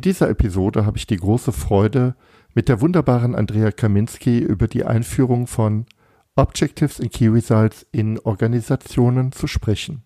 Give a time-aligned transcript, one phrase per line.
[0.00, 2.14] In dieser Episode habe ich die große Freude,
[2.54, 5.84] mit der wunderbaren Andrea Kaminski über die Einführung von
[6.36, 10.02] Objectives and Key Results in Organisationen zu sprechen.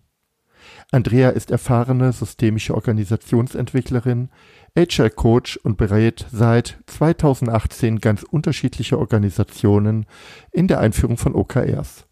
[0.91, 4.31] Andrea ist erfahrene systemische Organisationsentwicklerin,
[4.77, 10.07] HR Coach und berät seit 2018 ganz unterschiedliche Organisationen
[10.51, 12.05] in der Einführung von OKRs.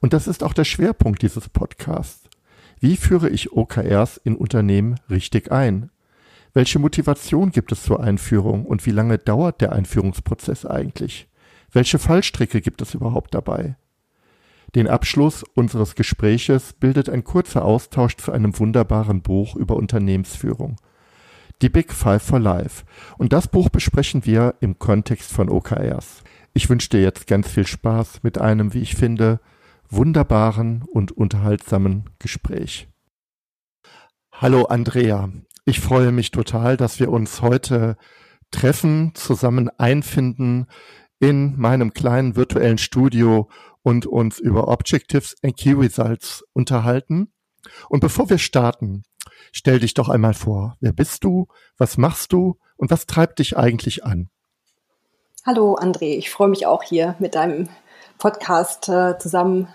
[0.00, 2.28] Und das ist auch der Schwerpunkt dieses Podcasts.
[2.80, 5.90] Wie führe ich OKRs in Unternehmen richtig ein?
[6.56, 11.28] Welche Motivation gibt es zur Einführung und wie lange dauert der Einführungsprozess eigentlich?
[11.72, 13.76] Welche Fallstricke gibt es überhaupt dabei?
[14.76, 20.76] Den Abschluss unseres Gespräches bildet ein kurzer Austausch zu einem wunderbaren Buch über Unternehmensführung.
[21.60, 22.84] Die Big Five for Life.
[23.18, 26.22] Und das Buch besprechen wir im Kontext von OKRs.
[26.52, 29.40] Ich wünsche dir jetzt ganz viel Spaß mit einem, wie ich finde,
[29.90, 32.86] wunderbaren und unterhaltsamen Gespräch.
[34.32, 35.30] Hallo Andrea,
[35.64, 37.96] ich freue mich total, dass wir uns heute
[38.50, 40.66] treffen, zusammen einfinden
[41.18, 43.48] in meinem kleinen virtuellen Studio
[43.82, 47.32] und uns über Objectives and Key Results unterhalten.
[47.88, 49.04] Und bevor wir starten,
[49.52, 50.76] stell dich doch einmal vor.
[50.80, 51.46] Wer bist du?
[51.78, 52.58] Was machst du?
[52.76, 54.28] Und was treibt dich eigentlich an?
[55.46, 57.68] Hallo André, ich freue mich auch hier mit deinem
[58.18, 59.68] Podcast äh, zusammen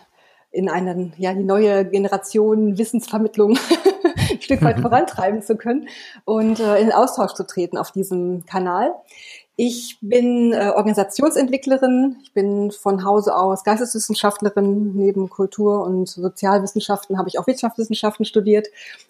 [0.52, 3.58] in einen, ja, die neue Generation Wissensvermittlung
[4.50, 5.88] Stück weit vorantreiben zu können
[6.26, 8.94] und äh, in Austausch zu treten auf diesem Kanal.
[9.56, 12.16] Ich bin äh, Organisationsentwicklerin.
[12.24, 14.96] Ich bin von Hause aus Geisteswissenschaftlerin.
[14.96, 18.70] Neben Kultur- und Sozialwissenschaften habe ich auch Wirtschaftswissenschaften studiert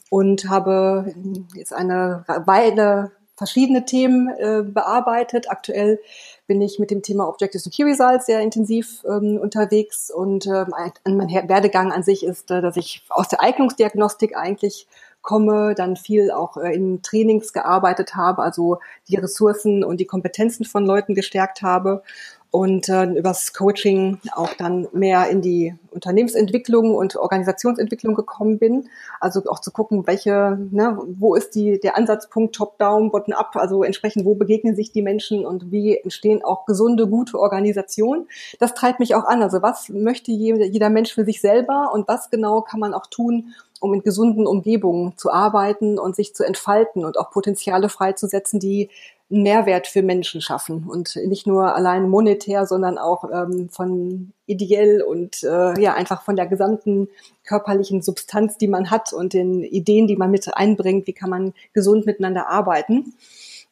[0.09, 1.13] und habe
[1.53, 5.49] jetzt eine Weile verschiedene Themen äh, bearbeitet.
[5.49, 5.99] Aktuell
[6.45, 10.65] bin ich mit dem Thema Objective and Key Results sehr intensiv ähm, unterwegs und äh,
[11.05, 14.87] mein Werdegang an sich ist, äh, dass ich aus der Eignungsdiagnostik eigentlich
[15.21, 20.65] komme, dann viel auch äh, in Trainings gearbeitet habe, also die Ressourcen und die Kompetenzen
[20.65, 22.03] von Leuten gestärkt habe
[22.51, 28.89] und äh, übers Coaching auch dann mehr in die Unternehmensentwicklung und Organisationsentwicklung gekommen bin.
[29.19, 34.25] Also auch zu gucken, welche, ne, wo ist die, der Ansatzpunkt Top-Down, Bottom-Up, also entsprechend,
[34.25, 38.27] wo begegnen sich die Menschen und wie entstehen auch gesunde, gute Organisationen.
[38.59, 39.43] Das treibt mich auch an.
[39.43, 43.05] Also was möchte jeder, jeder Mensch für sich selber und was genau kann man auch
[43.05, 48.59] tun, um in gesunden Umgebungen zu arbeiten und sich zu entfalten und auch Potenziale freizusetzen,
[48.59, 48.89] die
[49.31, 55.01] einen Mehrwert für Menschen schaffen und nicht nur allein monetär, sondern auch ähm, von ideell
[55.01, 57.09] und äh, ja einfach von der gesamten
[57.45, 61.53] körperlichen Substanz, die man hat und den Ideen, die man mit einbringt, wie kann man
[61.73, 63.13] gesund miteinander arbeiten.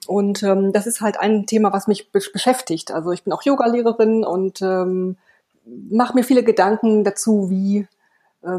[0.06, 2.92] Und ähm, das ist halt ein Thema, was mich be beschäftigt.
[2.92, 5.18] Also ich bin auch Yogalehrerin und ähm,
[5.90, 7.88] mache mir viele Gedanken dazu, wie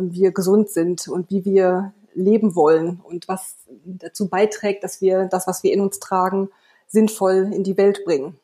[0.01, 5.47] wir gesund sind und wie wir leben wollen und was dazu beiträgt, dass wir das,
[5.47, 6.51] was wir in uns tragen,
[6.87, 8.39] sinnvoll in die Welt bringen.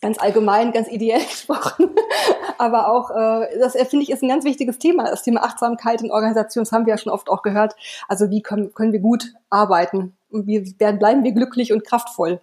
[0.00, 1.90] Ganz allgemein, ganz ideell gesprochen.
[2.58, 5.04] Aber auch, äh, das finde ich ist ein ganz wichtiges Thema.
[5.10, 7.76] Das Thema Achtsamkeit in Organisationen, das haben wir ja schon oft auch gehört.
[8.08, 10.16] Also wie können, können wir gut arbeiten?
[10.30, 12.40] Und wie bleiben wir glücklich und kraftvoll?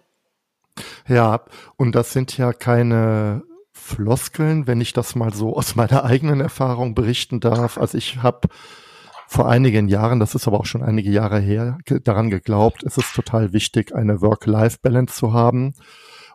[1.06, 1.42] Ja,
[1.76, 3.42] und das sind ja keine
[3.84, 7.76] Floskeln, wenn ich das mal so aus meiner eigenen Erfahrung berichten darf.
[7.78, 8.48] Also ich habe
[9.28, 13.14] vor einigen Jahren, das ist aber auch schon einige Jahre her, daran geglaubt, es ist
[13.14, 15.74] total wichtig, eine Work-Life-Balance zu haben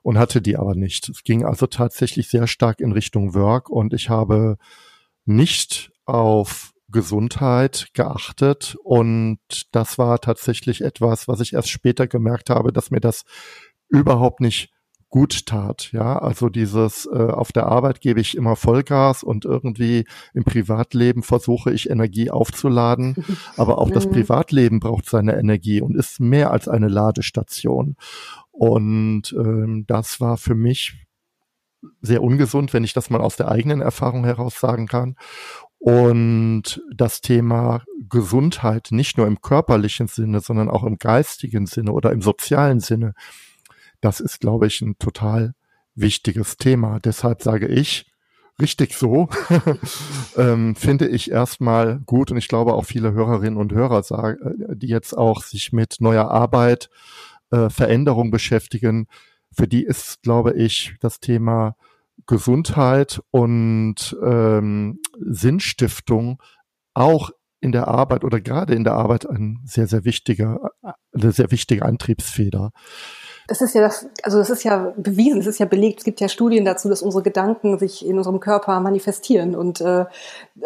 [0.04, 1.10] und hatte die aber nicht.
[1.10, 4.58] Es ging also tatsächlich sehr stark in Richtung Work und ich habe
[5.26, 9.40] nicht auf Gesundheit geachtet und
[9.72, 13.24] das war tatsächlich etwas, was ich erst später gemerkt habe, dass mir das
[13.90, 14.72] überhaupt nicht
[15.10, 15.92] gut tat.
[15.92, 21.24] Ja, also dieses äh, auf der Arbeit gebe ich immer Vollgas und irgendwie im Privatleben
[21.24, 23.16] versuche ich Energie aufzuladen,
[23.58, 24.12] aber auch das mhm.
[24.12, 27.96] Privatleben braucht seine Energie und ist mehr als eine Ladestation.
[28.52, 31.06] Und ähm, das war für mich
[32.02, 35.16] sehr ungesund, wenn ich das mal aus der eigenen Erfahrung heraus sagen kann.
[35.80, 42.12] Und das Thema Gesundheit nicht nur im körperlichen Sinne, sondern auch im geistigen Sinne oder
[42.12, 43.14] im sozialen Sinne
[44.02, 45.54] das ist, glaube ich, ein total
[45.96, 47.00] wichtiges Thema.
[47.00, 48.10] Deshalb sage ich,
[48.60, 49.30] richtig so,
[50.38, 54.00] ähm, finde ich erstmal gut und ich glaube auch viele Hörerinnen und Hörer,
[54.30, 56.90] äh, die jetzt auch sich mit neuer Arbeit,
[57.52, 59.08] äh, Veränderung beschäftigen,
[59.52, 61.76] für die ist, glaube ich, das Thema
[62.28, 66.42] Gesundheit und ähm, Sinnstiftung
[66.94, 67.32] auch
[67.62, 70.72] in der Arbeit oder gerade in der Arbeit ein sehr, sehr wichtiger,
[71.14, 72.72] eine sehr wichtige Antriebsfeder
[73.50, 76.22] das ist ja das, also das ist ja bewiesen, es ist ja belegt, es gibt
[76.22, 80.06] ja Studien dazu, dass unsere Gedanken sich in unserem Körper manifestieren und äh,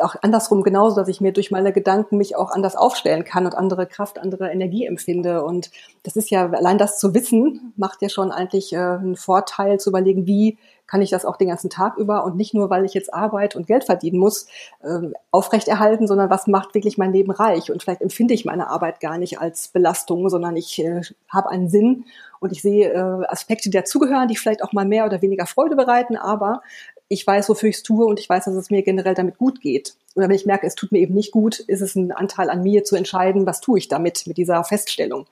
[0.01, 3.56] auch andersrum genauso, dass ich mir durch meine Gedanken mich auch anders aufstellen kann und
[3.56, 5.45] andere Kraft, andere Energie empfinde.
[5.45, 5.71] Und
[6.03, 9.89] das ist ja, allein das zu wissen, macht ja schon eigentlich äh, einen Vorteil zu
[9.89, 12.94] überlegen, wie kann ich das auch den ganzen Tag über und nicht nur, weil ich
[12.94, 14.47] jetzt Arbeit und Geld verdienen muss,
[14.81, 17.71] äh, aufrechterhalten, sondern was macht wirklich mein Leben reich?
[17.71, 21.69] Und vielleicht empfinde ich meine Arbeit gar nicht als Belastung, sondern ich äh, habe einen
[21.69, 22.06] Sinn
[22.44, 25.78] und ich sehe äh, Aspekte, die dazugehören, die vielleicht auch mal mehr oder weniger Freude
[25.78, 26.62] bereiten, aber
[27.07, 29.62] ich weiß, wofür ich es tue und ich weiß, dass es mir generell damit gut
[29.62, 29.95] geht.
[30.16, 32.62] Oder wenn ich merke, es tut mir eben nicht gut, ist es ein Anteil an
[32.62, 35.25] mir zu entscheiden, was tue ich damit, mit dieser Feststellung.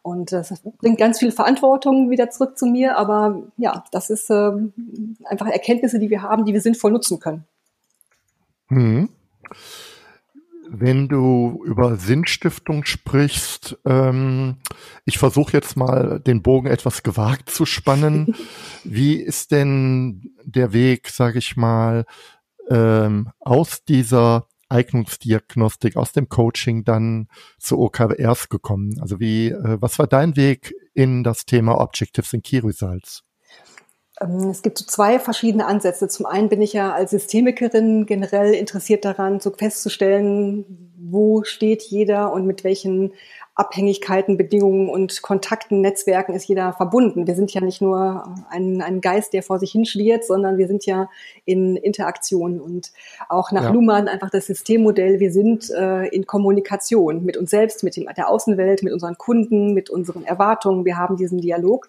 [0.00, 4.52] Und das bringt ganz viel Verantwortung wieder zurück zu mir, aber ja, das ist äh,
[5.24, 7.44] einfach Erkenntnisse, die wir haben, die wir sinnvoll nutzen können.
[8.68, 9.10] Hm.
[10.76, 14.56] Wenn du über Sinnstiftung sprichst, ähm,
[15.04, 18.34] ich versuche jetzt mal den Bogen etwas gewagt zu spannen.
[18.84, 22.06] Wie ist denn der Weg, sage ich mal,
[22.68, 27.28] ähm, aus dieser Eignungsdiagnostik, aus dem Coaching dann
[27.58, 28.98] zu OKRs gekommen?
[29.00, 33.22] Also wie, äh, was war dein Weg in das Thema Objectives in Key Results?
[34.20, 36.08] Ähm, es gibt so zwei verschiedene Ansätze.
[36.08, 42.32] Zum einen bin ich ja als Systemikerin generell interessiert daran, so festzustellen, wo steht jeder
[42.32, 43.12] und mit welchen
[43.56, 47.28] Abhängigkeiten, Bedingungen und Kontakten, Netzwerken ist jeder verbunden.
[47.28, 50.86] Wir sind ja nicht nur ein, ein Geist, der vor sich hinschwirrt, sondern wir sind
[50.86, 51.08] ja
[51.44, 52.90] in Interaktion und
[53.28, 53.70] auch nach ja.
[53.70, 55.20] Luhmann einfach das Systemmodell.
[55.20, 59.72] Wir sind äh, in Kommunikation mit uns selbst, mit dem, der Außenwelt, mit unseren Kunden,
[59.72, 60.84] mit unseren Erwartungen.
[60.84, 61.88] Wir haben diesen Dialog.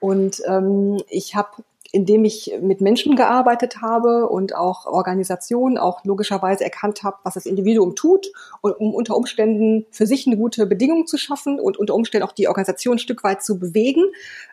[0.00, 6.64] Und ähm, ich habe indem ich mit Menschen gearbeitet habe und auch Organisationen auch logischerweise
[6.64, 11.06] erkannt habe, was das Individuum tut, und um unter Umständen für sich eine gute Bedingung
[11.06, 14.04] zu schaffen und unter Umständen auch die Organisation ein Stück weit zu bewegen,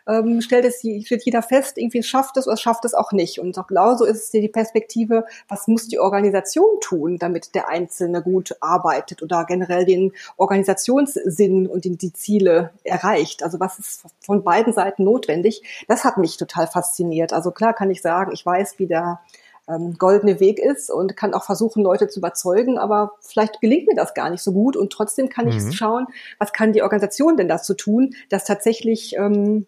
[0.08, 3.38] ähm, stellt es stellt jeder fest, irgendwie schafft es oder schafft es auch nicht.
[3.38, 8.22] Und auch genauso ist es die Perspektive, was muss die Organisation tun, damit der Einzelne
[8.22, 13.42] gut arbeitet oder generell den Organisationssinn und die, die Ziele erreicht.
[13.42, 15.62] Also was ist von beiden Seiten notwendig?
[15.86, 17.32] Das hat mich total fasziniert funktioniert.
[17.32, 19.20] Also klar kann ich sagen, ich weiß, wie der
[19.68, 23.94] ähm, goldene Weg ist und kann auch versuchen, Leute zu überzeugen, aber vielleicht gelingt mir
[23.94, 25.52] das gar nicht so gut und trotzdem kann mhm.
[25.52, 26.06] ich schauen,
[26.38, 29.66] was kann die Organisation denn dazu tun, dass tatsächlich ähm,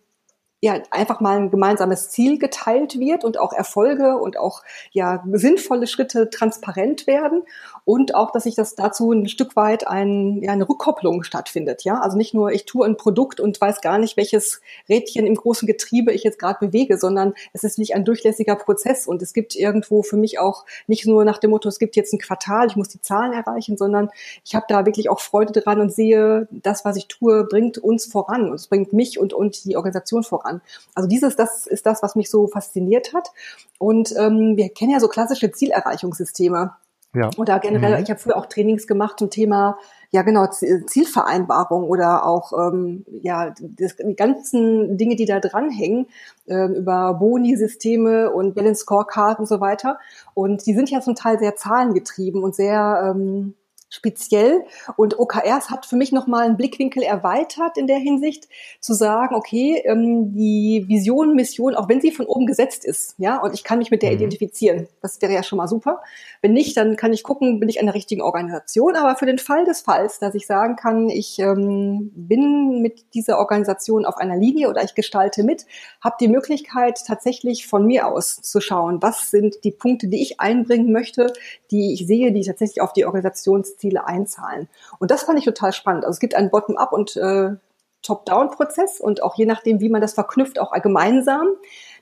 [0.63, 5.87] ja einfach mal ein gemeinsames Ziel geteilt wird und auch Erfolge und auch ja sinnvolle
[5.87, 7.43] Schritte transparent werden
[7.91, 11.83] und auch, dass sich das dazu ein Stück weit ein, ja, eine Rückkopplung stattfindet.
[11.83, 15.35] Ja, also nicht nur ich tue ein Produkt und weiß gar nicht, welches Rädchen im
[15.35, 19.33] großen Getriebe ich jetzt gerade bewege, sondern es ist nicht ein durchlässiger Prozess und es
[19.33, 22.69] gibt irgendwo für mich auch nicht nur nach dem Motto, es gibt jetzt ein Quartal,
[22.69, 24.11] ich muss die Zahlen erreichen, sondern
[24.45, 28.07] ich habe da wirklich auch Freude dran und sehe, das, was ich tue, bringt uns
[28.07, 30.61] voran und es bringt mich und und die Organisation voran.
[30.95, 33.33] Also dieses, das ist das, was mich so fasziniert hat.
[33.79, 36.77] Und ähm, wir kennen ja so klassische Zielerreichungssysteme.
[37.13, 37.29] Ja.
[37.39, 38.03] Oder generell, mhm.
[38.05, 39.79] ich habe früher auch Trainings gemacht zum Thema,
[40.13, 46.07] ja genau, Zielvereinbarung oder auch ähm, ja das, die ganzen Dinge, die da dranhängen,
[46.47, 49.99] äh, über Boni-Systeme und Balance Scorecard und so weiter.
[50.35, 53.55] Und die sind ja zum Teil sehr zahlengetrieben und sehr ähm,
[53.91, 54.65] speziell.
[54.97, 58.49] Und OKRs hat für mich nochmal einen Blickwinkel erweitert in der Hinsicht,
[58.81, 63.39] zu sagen, okay, ähm, die Vision, Mission, auch wenn sie von oben gesetzt ist, ja,
[63.43, 64.17] und ich kann mich mit der mhm.
[64.17, 66.01] identifizieren, das wäre ja schon mal super.
[66.41, 68.95] Wenn nicht, dann kann ich gucken, bin ich in der richtigen Organisation.
[68.95, 73.39] Aber für den Fall des Falls, dass ich sagen kann, ich ähm, bin mit dieser
[73.39, 75.67] Organisation auf einer Linie oder ich gestalte mit,
[76.01, 80.41] habe die Möglichkeit, tatsächlich von mir aus zu schauen, was sind die Punkte, die ich
[80.41, 81.33] einbringen möchte,
[81.71, 84.69] die ich sehe, die tatsächlich auf die Organisations Ziele einzahlen.
[84.99, 86.05] Und das fand ich total spannend.
[86.05, 87.57] Also es gibt einen Bottom-up und äh,
[88.03, 91.49] Top-down-Prozess und auch je nachdem, wie man das verknüpft, auch gemeinsam.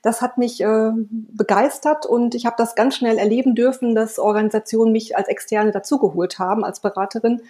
[0.02, 4.92] Das hat mich äh, begeistert und ich habe das ganz schnell erleben dürfen, dass Organisationen
[4.92, 7.42] mich als Externe dazugeholt haben, als Beraterin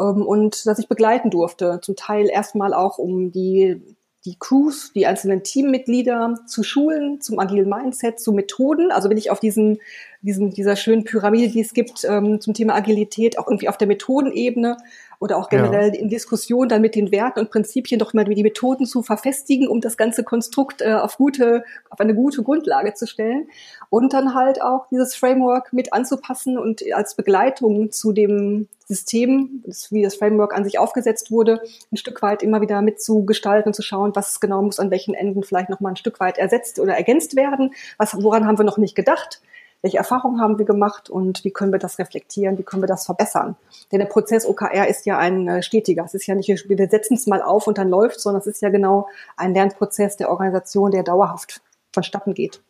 [0.00, 1.80] ähm, und dass ich begleiten durfte.
[1.82, 3.82] Zum Teil erstmal auch, um die
[4.26, 8.90] die Crews, die einzelnen Teammitglieder zu schulen, zum agilen Mindset, zu Methoden.
[8.90, 9.78] Also bin ich auf diesen,
[10.20, 13.86] diesen, dieser schönen Pyramide, die es gibt, ähm, zum Thema Agilität, auch irgendwie auf der
[13.86, 14.76] Methodenebene
[15.18, 16.00] oder auch generell ja.
[16.00, 19.80] in Diskussion dann mit den Werten und Prinzipien doch mal die Methoden zu verfestigen, um
[19.80, 23.48] das ganze Konstrukt äh, auf gute, auf eine gute Grundlage zu stellen.
[23.90, 29.90] Und dann halt auch dieses Framework mit anzupassen und als Begleitung zu dem System, das,
[29.90, 33.82] wie das Framework an sich aufgesetzt wurde, ein Stück weit immer wieder mitzugestalten und zu
[33.82, 36.94] schauen, was genau muss an welchen Enden vielleicht noch mal ein Stück weit ersetzt oder
[36.94, 39.40] ergänzt werden, was, woran haben wir noch nicht gedacht
[39.86, 43.06] welche Erfahrungen haben wir gemacht und wie können wir das reflektieren, wie können wir das
[43.06, 43.54] verbessern.
[43.92, 46.04] Denn der Prozess OKR ist ja ein äh, stetiger.
[46.04, 48.62] Es ist ja nicht, wir setzen es mal auf und dann läuft, sondern es ist
[48.62, 51.62] ja genau ein Lernprozess der Organisation, der dauerhaft
[51.92, 52.60] vonstatten geht.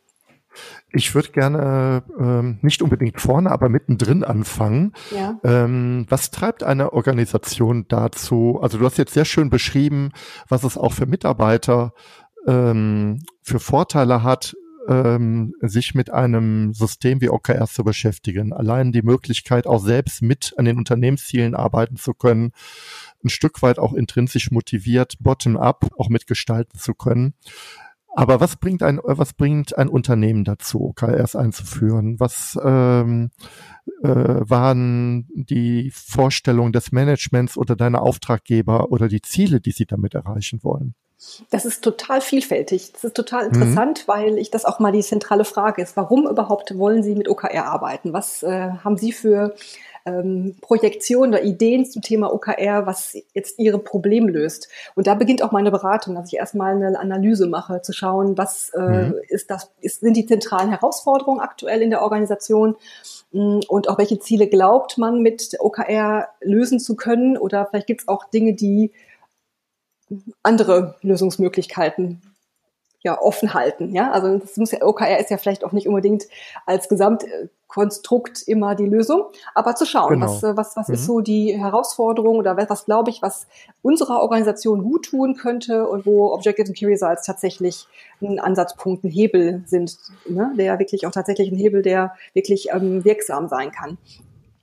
[0.91, 4.93] Ich würde gerne ähm, nicht unbedingt vorne, aber mittendrin anfangen.
[5.09, 5.39] Ja.
[5.43, 8.59] Ähm, was treibt eine Organisation dazu?
[8.61, 10.11] Also du hast jetzt sehr schön beschrieben,
[10.49, 11.93] was es auch für Mitarbeiter
[12.45, 14.55] ähm, für Vorteile hat,
[14.87, 18.53] ähm, sich mit einem System wie OKR zu beschäftigen.
[18.53, 22.51] Allein die Möglichkeit, auch selbst mit an den Unternehmenszielen arbeiten zu können,
[23.23, 27.33] ein Stück weit auch intrinsisch motiviert, bottom-up auch mitgestalten zu können.
[28.17, 32.19] Aber was bringt ein, was bringt ein Unternehmen dazu, OKRs einzuführen?
[32.19, 33.29] Was ähm,
[34.01, 40.15] äh, waren die Vorstellungen des Managements oder deiner Auftraggeber oder die Ziele, die sie damit
[40.15, 40.95] erreichen wollen?
[41.49, 42.93] Das ist total vielfältig.
[42.93, 43.55] Das ist total mhm.
[43.55, 44.11] interessant, mhm.
[44.11, 45.97] weil ich das auch mal die zentrale Frage ist.
[45.97, 48.13] Warum überhaupt wollen Sie mit OKR arbeiten?
[48.13, 49.55] Was äh, haben Sie für
[50.05, 54.69] ähm, Projektionen oder Ideen zum Thema OKR, was jetzt Ihre Probleme löst?
[54.93, 58.69] Und da beginnt auch meine Beratung, dass ich erstmal eine Analyse mache, zu schauen, was
[58.75, 59.15] äh, mhm.
[59.27, 62.75] ist das, ist, sind die zentralen Herausforderungen aktuell in der Organisation
[63.31, 68.01] mm, und auch welche Ziele glaubt man mit OKR lösen zu können oder vielleicht gibt
[68.01, 68.91] es auch Dinge, die
[70.43, 72.21] andere Lösungsmöglichkeiten
[73.03, 73.93] ja offen halten.
[73.93, 76.25] Ja, also das muss ja, OKR ist ja vielleicht auch nicht unbedingt
[76.65, 80.25] als Gesamtkonstrukt immer die Lösung, aber zu schauen, genau.
[80.25, 80.93] was, was, was mhm.
[80.95, 83.47] ist so die Herausforderung oder was, was glaube ich, was
[83.81, 87.87] unserer Organisation gut tun könnte und wo Objectives and Key Results tatsächlich
[88.21, 89.97] ein Ansatzpunkt, ein Hebel sind,
[90.27, 93.97] ne, der wirklich auch tatsächlich ein Hebel, der wirklich ähm, wirksam sein kann.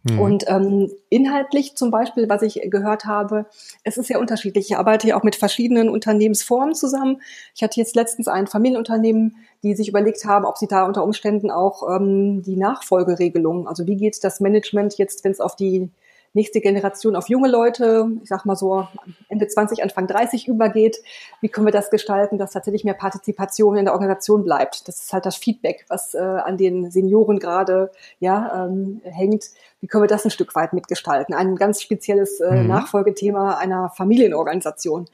[0.04, 0.20] Mhm.
[0.20, 3.46] Und ähm, inhaltlich zum Beispiel, was ich gehört habe,
[3.84, 4.70] es ist ja unterschiedlich.
[4.70, 7.22] Ich arbeite ja auch mit verschiedenen Unternehmensformen zusammen.
[7.54, 11.50] Ich hatte jetzt letztens ein Familienunternehmen, die sich überlegt haben, ob sie da unter Umständen
[11.50, 15.90] auch ähm, die Nachfolgeregelung, also wie geht das Management jetzt, wenn es auf die
[16.34, 18.86] nächste Generation auf junge Leute, ich sag mal so
[19.28, 20.98] Ende 20, Anfang 30 übergeht.
[21.40, 24.86] Wie können wir das gestalten, dass tatsächlich mehr Partizipation in der Organisation bleibt?
[24.88, 29.46] Das ist halt das Feedback, was äh, an den Senioren gerade ja, ähm, hängt.
[29.80, 31.34] Wie können wir das ein Stück weit mitgestalten?
[31.34, 32.66] Ein ganz spezielles äh, mhm.
[32.66, 35.06] Nachfolgethema einer Familienorganisation.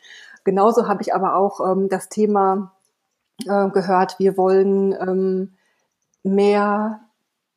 [0.45, 2.73] Genauso habe ich aber auch ähm, das Thema
[3.47, 5.53] äh, gehört, wir wollen ähm,
[6.23, 7.01] mehr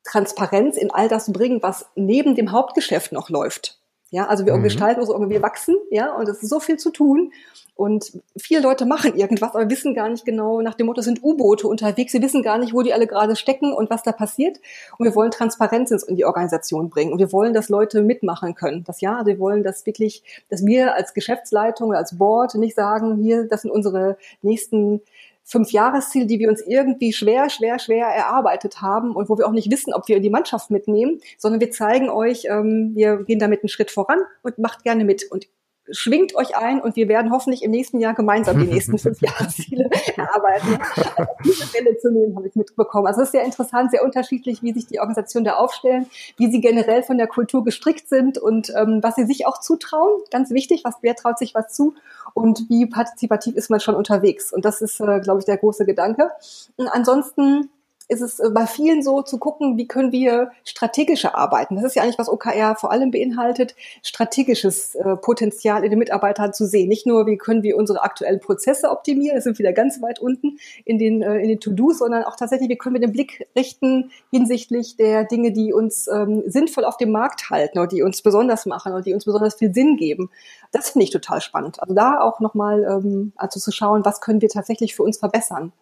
[0.04, 3.78] Transparenz in all das bringen, was neben dem Hauptgeschäft noch läuft.
[4.10, 4.62] Ja, also wir mhm.
[4.62, 7.32] gestalten uns irgendwie wachsen, ja, und es ist so viel zu tun.
[7.76, 11.66] Und viele Leute machen irgendwas, aber wissen gar nicht genau nach dem Motto, sind U-Boote
[11.66, 14.60] unterwegs, sie wissen gar nicht, wo die alle gerade stecken und was da passiert.
[14.96, 17.12] Und wir wollen Transparenz in die Organisation bringen.
[17.12, 18.84] Und wir wollen, dass Leute mitmachen können.
[18.84, 23.16] Das ja, wir wollen, dass wirklich, dass wir als Geschäftsleitung oder als Board nicht sagen,
[23.16, 25.00] hier, das sind unsere nächsten
[25.44, 29.52] fünf Jahresziele, die wir uns irgendwie schwer, schwer, schwer erarbeitet haben und wo wir auch
[29.52, 33.62] nicht wissen, ob wir die Mannschaft mitnehmen, sondern wir zeigen euch, ähm, wir gehen damit
[33.62, 35.30] einen Schritt voran und macht gerne mit.
[35.30, 35.46] Und
[35.90, 39.90] schwingt euch ein und wir werden hoffentlich im nächsten Jahr gemeinsam die nächsten fünf Jahresziele
[40.16, 40.78] erarbeiten.
[41.16, 43.06] Also diese Fälle zu nehmen, habe ich mitbekommen.
[43.06, 46.60] Also es ist sehr interessant, sehr unterschiedlich, wie sich die Organisationen da aufstellen, wie sie
[46.60, 50.22] generell von der Kultur gestrickt sind und ähm, was sie sich auch zutrauen.
[50.30, 51.94] Ganz wichtig, was wer traut sich was zu
[52.32, 54.52] und wie partizipativ ist man schon unterwegs.
[54.52, 56.30] Und das ist, äh, glaube ich, der große Gedanke.
[56.76, 57.70] Und ansonsten
[58.08, 61.76] ist es äh, bei vielen so zu gucken, wie können wir strategischer arbeiten.
[61.76, 66.52] Das ist ja eigentlich, was OKR vor allem beinhaltet, strategisches äh, Potenzial in den Mitarbeitern
[66.52, 66.88] zu sehen.
[66.88, 70.58] Nicht nur, wie können wir unsere aktuellen Prozesse optimieren, das sind wieder ganz weit unten
[70.84, 74.10] in den, äh, in den To-Dos, sondern auch tatsächlich, wie können wir den Blick richten
[74.30, 78.66] hinsichtlich der Dinge, die uns ähm, sinnvoll auf dem Markt halten oder die uns besonders
[78.66, 80.30] machen oder die uns besonders viel Sinn geben.
[80.72, 81.82] Das finde ich total spannend.
[81.82, 85.72] Also da auch nochmal ähm, also zu schauen, was können wir tatsächlich für uns verbessern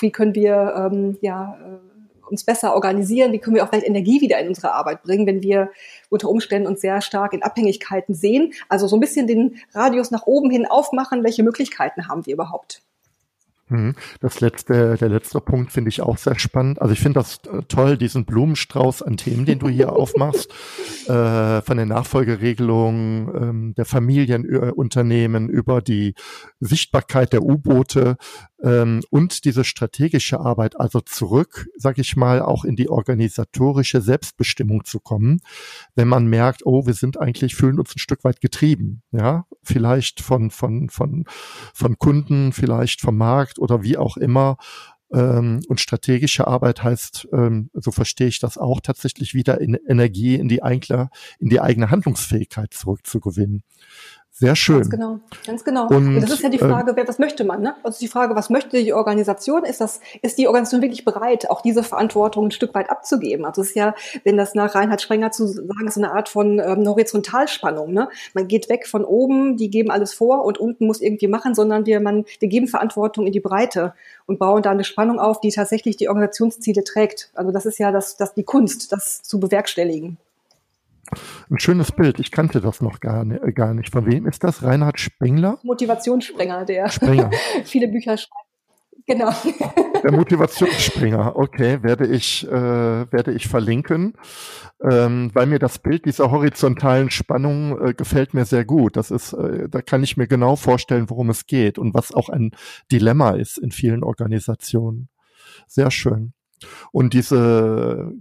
[0.00, 4.20] wie können wir ähm, ja, äh, uns besser organisieren, wie können wir auch vielleicht Energie
[4.20, 5.70] wieder in unsere Arbeit bringen, wenn wir
[6.10, 8.52] unter Umständen uns sehr stark in Abhängigkeiten sehen.
[8.68, 12.82] Also so ein bisschen den Radius nach oben hin aufmachen, welche Möglichkeiten haben wir überhaupt.
[13.68, 13.94] Mhm.
[14.20, 16.80] Das letzte, der letzte Punkt finde ich auch sehr spannend.
[16.80, 20.50] Also ich finde das äh, toll, diesen Blumenstrauß an Themen, den du hier aufmachst,
[21.06, 26.14] äh, von der Nachfolgeregelung ähm, der Familienunternehmen über die
[26.60, 28.16] Sichtbarkeit der U-Boote
[28.62, 34.84] ähm, und diese strategische Arbeit, also zurück, sag ich mal, auch in die organisatorische Selbstbestimmung
[34.84, 35.40] zu kommen,
[35.94, 40.20] wenn man merkt, oh, wir sind eigentlich, fühlen uns ein Stück weit getrieben, ja, vielleicht
[40.20, 41.24] von, von, von,
[41.72, 44.56] von Kunden, vielleicht vom Markt oder wie auch immer.
[45.10, 50.34] Ähm, und strategische Arbeit heißt, ähm, so verstehe ich das auch, tatsächlich wieder in Energie
[50.34, 53.62] in die, eigene, in die eigene Handlungsfähigkeit zurückzugewinnen.
[54.40, 54.76] Sehr schön.
[54.76, 55.88] Ganz genau, ganz genau.
[55.88, 57.60] Und, und das ist ja die ähm, Frage, wer, was möchte man?
[57.60, 57.74] Ne?
[57.82, 59.64] Also die Frage, was möchte die Organisation?
[59.64, 63.44] Ist das, ist die Organisation wirklich bereit, auch diese Verantwortung ein Stück weit abzugeben?
[63.44, 66.60] Also es ist ja, wenn das nach Reinhard Sprenger zu sagen, ist eine Art von
[66.60, 67.92] ähm, Horizontalspannung.
[67.92, 68.10] Ne?
[68.32, 71.84] Man geht weg von oben, die geben alles vor und unten muss irgendwie machen, sondern
[71.84, 73.92] wir, man, wir geben Verantwortung in die Breite
[74.26, 77.32] und bauen da eine Spannung auf, die tatsächlich die Organisationsziele trägt.
[77.34, 80.16] Also das ist ja das, das die Kunst, das zu bewerkstelligen.
[81.50, 82.20] Ein schönes Bild.
[82.20, 83.40] Ich kannte das noch gar, nicht.
[83.54, 83.90] Gar nicht.
[83.90, 84.62] Von wem ist das?
[84.62, 85.58] Reinhard Spengler?
[85.62, 87.30] Motivationssprenger, der Sprenger.
[87.64, 88.48] viele Bücher schreibt.
[89.08, 89.30] Genau.
[90.02, 94.12] Der Motivationsspringer, okay, werde ich, äh, werde ich verlinken,
[94.82, 98.96] ähm, weil mir das Bild dieser horizontalen Spannung äh, gefällt mir sehr gut.
[98.96, 102.28] Das ist, äh, da kann ich mir genau vorstellen, worum es geht und was auch
[102.28, 102.50] ein
[102.92, 105.08] Dilemma ist in vielen Organisationen.
[105.66, 106.34] Sehr schön.
[106.92, 108.12] Und diese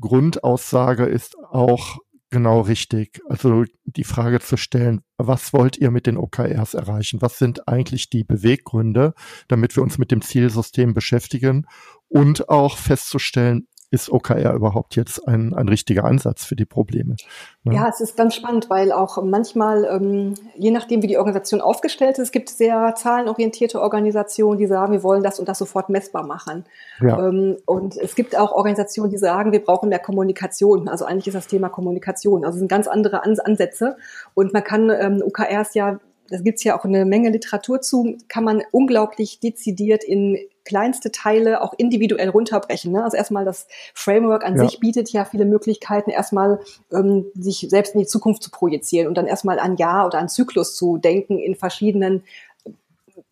[0.00, 1.98] Grundaussage ist auch
[2.34, 3.20] Genau richtig.
[3.28, 7.22] Also die Frage zu stellen, was wollt ihr mit den OKRs erreichen?
[7.22, 9.14] Was sind eigentlich die Beweggründe,
[9.46, 11.68] damit wir uns mit dem Zielsystem beschäftigen
[12.08, 17.16] und auch festzustellen, ist OKR überhaupt jetzt ein, ein richtiger Ansatz für die Probleme?
[17.62, 17.74] Ne?
[17.74, 22.18] Ja, es ist ganz spannend, weil auch manchmal, ähm, je nachdem, wie die Organisation aufgestellt
[22.18, 26.26] ist, es gibt sehr zahlenorientierte Organisationen, die sagen, wir wollen das und das sofort messbar
[26.26, 26.64] machen.
[27.00, 27.28] Ja.
[27.28, 30.88] Ähm, und es gibt auch Organisationen, die sagen, wir brauchen mehr Kommunikation.
[30.88, 32.44] Also eigentlich ist das Thema Kommunikation.
[32.44, 33.96] Also es sind ganz andere Ansätze.
[34.34, 35.98] Und man kann ähm, OKRs ja
[36.30, 41.62] da gibt's ja auch eine Menge Literatur zu, kann man unglaublich dezidiert in kleinste Teile
[41.62, 42.92] auch individuell runterbrechen.
[42.92, 43.04] Ne?
[43.04, 44.64] Also erstmal das Framework an ja.
[44.64, 46.60] sich bietet ja viele Möglichkeiten, erstmal
[46.92, 50.28] ähm, sich selbst in die Zukunft zu projizieren und dann erstmal ein Jahr oder ein
[50.28, 52.24] Zyklus zu denken in verschiedenen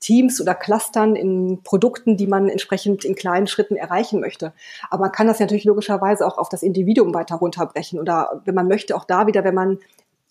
[0.03, 4.53] Teams oder Clustern in Produkten, die man entsprechend in kleinen Schritten erreichen möchte.
[4.91, 8.69] Aber man kann das natürlich logischerweise auch auf das Individuum weiter runterbrechen oder wenn man
[8.69, 9.79] möchte, auch da wieder, wenn man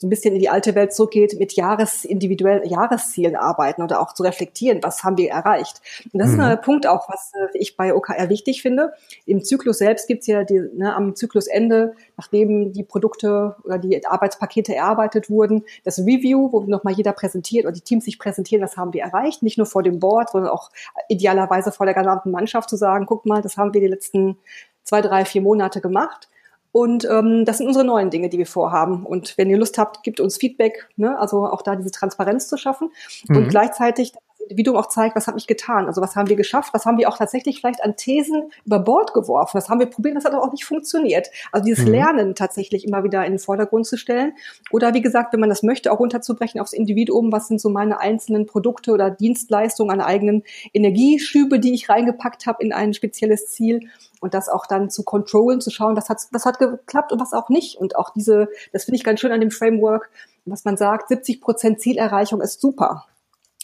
[0.01, 4.13] so ein bisschen in die alte Welt zurückgeht, mit Jahres, individuellen Jahreszielen arbeiten oder auch
[4.13, 5.79] zu reflektieren, was haben wir erreicht.
[6.12, 6.34] Und das mhm.
[6.34, 8.93] ist ein Punkt auch, was äh, ich bei OKR wichtig finde.
[9.28, 14.73] Im Zyklus selbst gibt's ja die, ne, am Zyklusende, nachdem die Produkte oder die Arbeitspakete
[14.73, 18.93] erarbeitet wurden, das Review, wo nochmal jeder präsentiert oder die Teams sich präsentieren, was haben
[18.93, 20.71] wir erreicht, nicht nur vor dem Board, sondern auch
[21.10, 24.39] idealerweise vor der gesamten Mannschaft zu sagen, guck mal, das haben wir die letzten
[24.84, 26.28] zwei, drei, vier Monate gemacht.
[26.71, 29.05] Und ähm, das sind unsere neuen Dinge, die wir vorhaben.
[29.05, 31.19] Und wenn ihr Lust habt, gebt uns Feedback, ne?
[31.19, 32.91] also auch da diese Transparenz zu schaffen.
[33.27, 33.38] Mhm.
[33.38, 36.86] Und gleichzeitig Individuum auch zeigt, was habe ich getan, also was haben wir geschafft, was
[36.86, 40.25] haben wir auch tatsächlich vielleicht an Thesen über Bord geworfen, was haben wir probiert, das
[40.25, 41.30] hat auch nicht funktioniert.
[41.51, 41.91] Also dieses mhm.
[41.91, 44.34] Lernen tatsächlich immer wieder in den Vordergrund zu stellen
[44.71, 47.99] oder wie gesagt, wenn man das möchte, auch runterzubrechen aufs Individuum, was sind so meine
[47.99, 53.89] einzelnen Produkte oder Dienstleistungen an eigenen Energieschübe, die ich reingepackt habe in ein spezielles Ziel
[54.21, 57.34] und das auch dann zu controllen, zu schauen, was hat, was hat geklappt und was
[57.34, 57.77] auch nicht.
[57.77, 60.10] Und auch diese, das finde ich ganz schön an dem Framework,
[60.45, 63.06] was man sagt, 70 Prozent Zielerreichung ist super.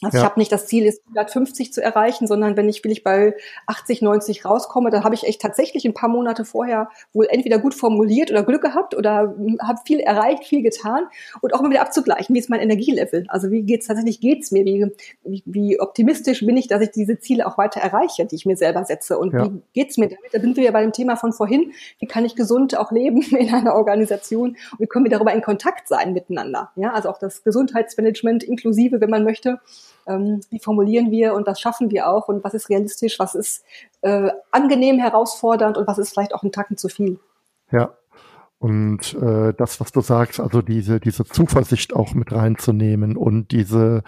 [0.03, 0.23] Also ja.
[0.23, 3.33] ich habe nicht das Ziel, jetzt 150 zu erreichen, sondern wenn ich will ich bei
[3.65, 7.73] 80, 90 rauskomme, dann habe ich echt tatsächlich ein paar Monate vorher wohl entweder gut
[7.73, 11.07] formuliert oder Glück gehabt oder habe viel erreicht, viel getan
[11.41, 13.25] und auch mal wieder abzugleichen, wie ist mein Energielevel?
[13.27, 14.65] Also wie geht's tatsächlich geht's mir?
[14.65, 14.85] Wie,
[15.23, 18.55] wie, wie optimistisch bin ich, dass ich diese Ziele auch weiter erreiche, die ich mir
[18.55, 19.17] selber setze?
[19.17, 19.45] Und ja.
[19.45, 20.31] wie geht's mir damit?
[20.31, 21.71] Da sind wir ja bei dem Thema von vorhin.
[21.99, 24.49] Wie kann ich gesund auch leben in einer Organisation?
[24.49, 26.71] Und wie können wir darüber in Kontakt sein miteinander?
[26.75, 29.59] Ja, also auch das Gesundheitsmanagement inklusive, wenn man möchte
[30.07, 33.63] ähm, wie formulieren wir und was schaffen wir auch und was ist realistisch, was ist
[34.01, 37.19] äh, angenehm herausfordernd und was ist vielleicht auch ein Tacken zu viel.
[37.71, 37.93] Ja.
[38.59, 44.03] Und äh, das, was du sagst, also diese, diese Zuversicht auch mit reinzunehmen und diese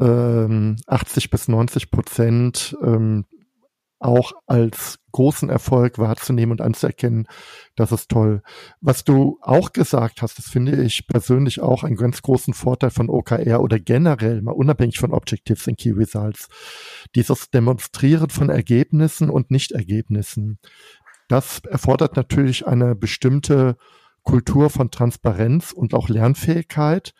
[0.00, 3.26] ähm, 80 bis 90 Prozent ähm,
[3.98, 7.26] auch als großen Erfolg wahrzunehmen und anzuerkennen,
[7.74, 8.42] das ist toll.
[8.80, 13.08] Was du auch gesagt hast, das finde ich persönlich auch einen ganz großen Vorteil von
[13.08, 16.48] OKR oder generell, mal unabhängig von Objectives and Key Results.
[17.14, 20.58] Dieses Demonstrieren von Ergebnissen und Nichtergebnissen.
[21.28, 23.76] Das erfordert natürlich eine bestimmte
[24.22, 27.14] Kultur von Transparenz und auch Lernfähigkeit.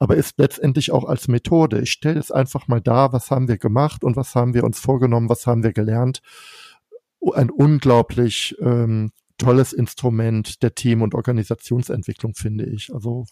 [0.00, 1.80] Aber ist letztendlich auch als Methode.
[1.80, 4.80] Ich stelle es einfach mal da, was haben wir gemacht und was haben wir uns
[4.80, 6.22] vorgenommen, was haben wir gelernt.
[7.34, 12.92] Ein unglaublich ähm, tolles Instrument der Team- und Organisationsentwicklung, finde ich.
[12.94, 13.26] Also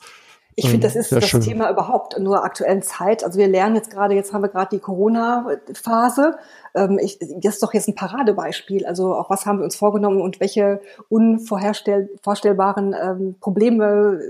[0.59, 1.41] ich finde, das ist das schön.
[1.41, 3.23] Thema überhaupt nur aktuellen Zeit.
[3.23, 6.37] Also wir lernen jetzt gerade, jetzt haben wir gerade die Corona-Phase.
[6.75, 8.85] Ähm, ich, das ist doch jetzt ein Paradebeispiel.
[8.85, 14.21] Also auch was haben wir uns vorgenommen und welche unvorstellbaren ähm, Probleme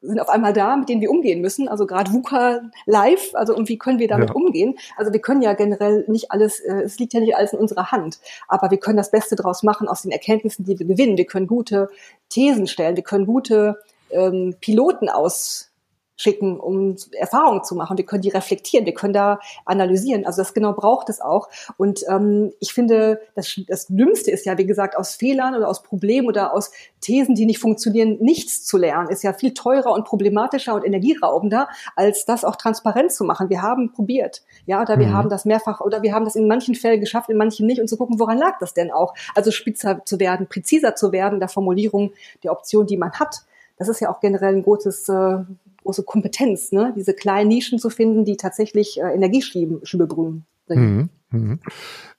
[0.00, 1.68] sind auf einmal da, mit denen wir umgehen müssen.
[1.68, 4.34] Also gerade VUCA live, also und wie können wir damit ja.
[4.34, 4.76] umgehen?
[4.96, 7.92] Also wir können ja generell nicht alles, äh, es liegt ja nicht alles in unserer
[7.92, 8.18] Hand,
[8.48, 11.16] aber wir können das Beste daraus machen aus den Erkenntnissen, die wir gewinnen.
[11.16, 11.90] Wir können gute
[12.28, 13.76] Thesen stellen, wir können gute
[14.10, 15.70] ähm, Piloten aus
[16.16, 17.96] schicken, um Erfahrungen zu machen.
[17.96, 20.26] Wir können die reflektieren, wir können da analysieren.
[20.26, 21.48] Also das genau braucht es auch.
[21.76, 25.82] Und ähm, ich finde, das, das Dümmste ist ja, wie gesagt, aus Fehlern oder aus
[25.82, 30.04] Problemen oder aus Thesen, die nicht funktionieren, nichts zu lernen, ist ja viel teurer und
[30.04, 33.50] problematischer und energieraubender, als das auch transparent zu machen.
[33.50, 35.14] Wir haben probiert, ja, oder wir mhm.
[35.14, 37.88] haben das mehrfach, oder wir haben das in manchen Fällen geschafft, in manchen nicht, und
[37.88, 39.14] zu gucken, woran lag das denn auch?
[39.34, 43.42] Also spitzer zu werden, präziser zu werden, der Formulierung der Option, die man hat.
[43.78, 45.38] Das ist ja auch generell ein großes äh,
[45.86, 46.92] große Kompetenz, ne?
[46.96, 50.44] diese kleinen Nischen zu finden, die tatsächlich äh, Energieschübe bringen.
[50.68, 51.08] Mhm.
[51.30, 51.60] Mhm.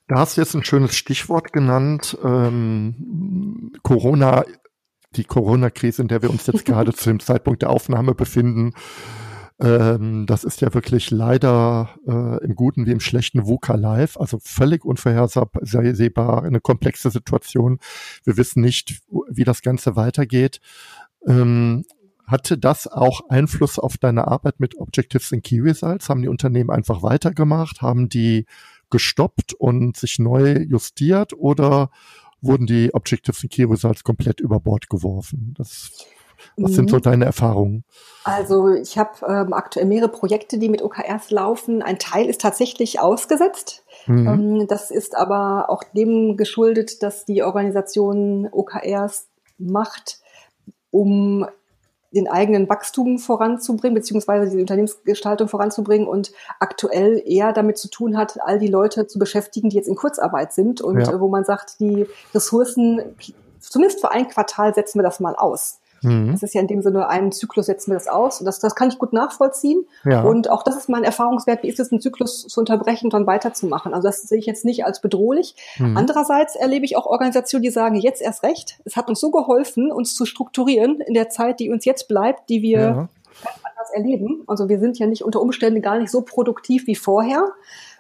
[0.08, 4.46] Da hast du jetzt ein schönes Stichwort genannt, ähm, Corona,
[5.16, 8.74] die Corona-Krise, in der wir uns jetzt gerade zu dem Zeitpunkt der Aufnahme befinden.
[9.60, 14.38] Ähm, das ist ja wirklich leider äh, im Guten wie im Schlechten VUCA live, also
[14.42, 17.80] völlig unvorhersehbar, eine komplexe Situation.
[18.24, 20.62] Wir wissen nicht, wie das Ganze weitergeht.
[21.26, 21.86] Ähm,
[22.28, 26.10] hatte das auch Einfluss auf deine Arbeit mit Objectives and Key Results?
[26.10, 27.82] Haben die Unternehmen einfach weitergemacht?
[27.82, 28.46] Haben die
[28.90, 31.90] gestoppt und sich neu justiert oder
[32.42, 35.54] wurden die Objectives and Key Results komplett über Bord geworfen?
[35.58, 36.06] Das,
[36.58, 36.76] was mhm.
[36.76, 37.02] sind so mhm.
[37.02, 37.86] deine Erfahrungen?
[38.26, 41.82] Also ich habe ähm, aktuell mehrere Projekte, die mit OKRs laufen.
[41.82, 43.86] Ein Teil ist tatsächlich ausgesetzt.
[44.06, 44.28] Mhm.
[44.28, 50.20] Ähm, das ist aber auch dem geschuldet, dass die Organisation OKRs macht,
[50.92, 51.48] um
[52.12, 58.40] den eigenen Wachstum voranzubringen, beziehungsweise die Unternehmensgestaltung voranzubringen und aktuell eher damit zu tun hat,
[58.42, 61.20] all die Leute zu beschäftigen, die jetzt in Kurzarbeit sind und ja.
[61.20, 63.02] wo man sagt, die Ressourcen,
[63.60, 65.80] zumindest für ein Quartal setzen wir das mal aus.
[66.08, 66.32] Mhm.
[66.32, 68.40] Das ist ja in dem Sinne ein Zyklus, setzen wir das aus.
[68.40, 69.86] Und das, das kann ich gut nachvollziehen.
[70.06, 70.24] Ja.
[70.24, 73.28] Und auch das ist mein Erfahrungswert, wie ist es, einen Zyklus zu unterbrechen und dann
[73.28, 73.94] weiterzumachen.
[73.94, 75.56] Also das sehe ich jetzt nicht als bedrohlich.
[75.78, 75.98] Mhm.
[75.98, 78.80] Andererseits erlebe ich auch Organisationen, die sagen, jetzt erst recht.
[78.86, 82.50] Es hat uns so geholfen, uns zu strukturieren in der Zeit, die uns jetzt bleibt,
[82.50, 82.94] die wir ja.
[82.94, 84.44] ganz anders erleben.
[84.48, 87.52] Also wir sind ja nicht unter Umständen gar nicht so produktiv wie vorher.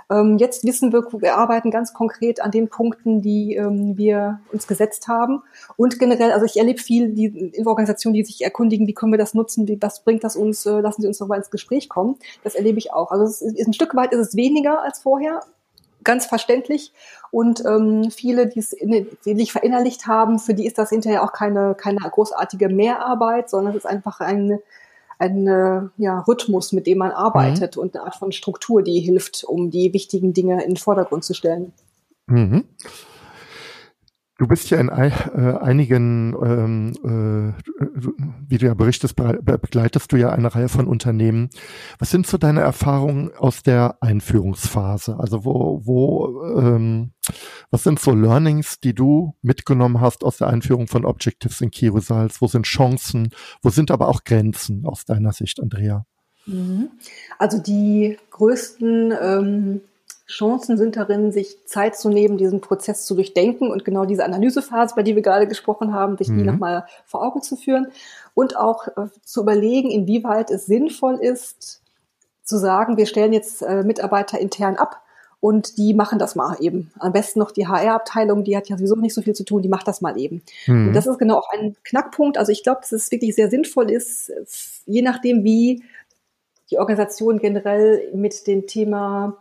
[0.09, 4.67] Ähm, jetzt wissen wir, wir arbeiten ganz konkret an den Punkten, die ähm, wir uns
[4.67, 5.43] gesetzt haben.
[5.75, 9.19] Und generell, also ich erlebe viel die in Organisationen, die sich erkundigen, wie können wir
[9.19, 11.89] das nutzen, wie, was bringt das uns, äh, lassen Sie uns noch mal ins Gespräch
[11.89, 12.17] kommen.
[12.43, 13.11] Das erlebe ich auch.
[13.11, 15.41] Also es ist ein Stück weit ist es weniger als vorher,
[16.03, 16.93] ganz verständlich.
[17.31, 18.75] Und ähm, viele, die es
[19.25, 23.83] nicht verinnerlicht haben, für die ist das hinterher auch keine, keine großartige Mehrarbeit, sondern es
[23.83, 24.61] ist einfach eine
[25.19, 27.83] ein äh, ja, Rhythmus, mit dem man arbeitet mhm.
[27.83, 31.33] und eine Art von Struktur, die hilft, um die wichtigen Dinge in den Vordergrund zu
[31.33, 31.73] stellen.
[32.27, 32.65] Mhm.
[34.37, 35.11] Du bist ja in äh,
[35.59, 37.71] einigen, ähm, äh,
[38.47, 41.49] wie du ja berichtest, begleitest du ja eine Reihe von Unternehmen.
[41.97, 45.17] Was sind so deine Erfahrungen aus der Einführungsphase?
[45.19, 47.13] Also wo, wo, ähm,
[47.71, 51.87] was sind so Learnings, die du mitgenommen hast aus der Einführung von Objectives in Key
[51.87, 52.39] Results?
[52.39, 53.29] Wo sind Chancen?
[53.63, 56.05] Wo sind aber auch Grenzen aus deiner Sicht, Andrea?
[56.45, 56.89] Mhm.
[57.39, 59.81] Also die größten ähm
[60.27, 64.93] Chancen sind darin, sich Zeit zu nehmen, diesen Prozess zu durchdenken und genau diese Analysephase,
[64.95, 66.39] bei der wir gerade gesprochen haben, sich mhm.
[66.39, 67.87] die nochmal vor Augen zu führen
[68.33, 71.81] und auch äh, zu überlegen, inwieweit es sinnvoll ist,
[72.43, 75.01] zu sagen, wir stellen jetzt äh, Mitarbeiter intern ab
[75.39, 76.91] und die machen das mal eben.
[76.99, 79.69] Am besten noch die HR-Abteilung, die hat ja sowieso nicht so viel zu tun, die
[79.69, 80.41] macht das mal eben.
[80.65, 80.89] Mhm.
[80.89, 82.37] Und das ist genau auch ein Knackpunkt.
[82.37, 84.31] Also ich glaube, dass es wirklich sehr sinnvoll ist,
[84.85, 85.83] je nachdem, wie
[86.69, 89.37] die Organisation generell mit dem Thema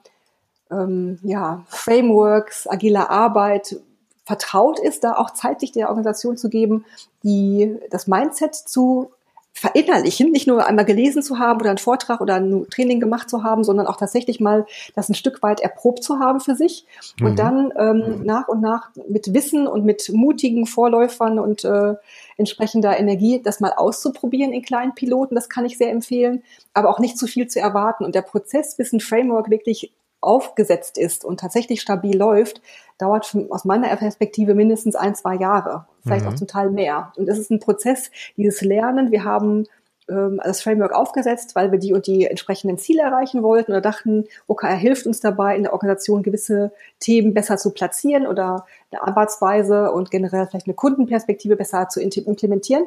[0.71, 3.77] ähm, ja, Frameworks, agiler Arbeit
[4.25, 6.85] vertraut ist, da auch Zeit sich der Organisation zu geben,
[7.23, 9.11] die das Mindset zu
[9.59, 13.43] verinnerlichen, nicht nur einmal gelesen zu haben oder einen Vortrag oder ein Training gemacht zu
[13.43, 16.85] haben, sondern auch tatsächlich mal das ein Stück weit erprobt zu haben für sich
[17.23, 17.37] und mhm.
[17.37, 21.95] dann ähm, nach und nach mit Wissen und mit mutigen Vorläufern und äh,
[22.37, 26.43] entsprechender Energie das mal auszuprobieren in kleinen Piloten, das kann ich sehr empfehlen,
[26.75, 29.91] aber auch nicht zu viel zu erwarten und der Prozess, bis ein Framework wirklich
[30.27, 32.61] aufgesetzt ist und tatsächlich stabil läuft,
[32.99, 36.33] dauert aus meiner Perspektive mindestens ein, zwei Jahre, vielleicht mhm.
[36.33, 37.13] auch zum Teil mehr.
[37.17, 39.13] Und es ist ein Prozess, dieses Lernen.
[39.13, 39.67] Wir haben
[40.09, 44.25] ähm, das Framework aufgesetzt, weil wir die und die entsprechenden Ziele erreichen wollten oder dachten,
[44.47, 49.91] OKR hilft uns dabei, in der Organisation gewisse Themen besser zu platzieren oder eine Arbeitsweise
[49.93, 52.87] und generell vielleicht eine Kundenperspektive besser zu implementieren,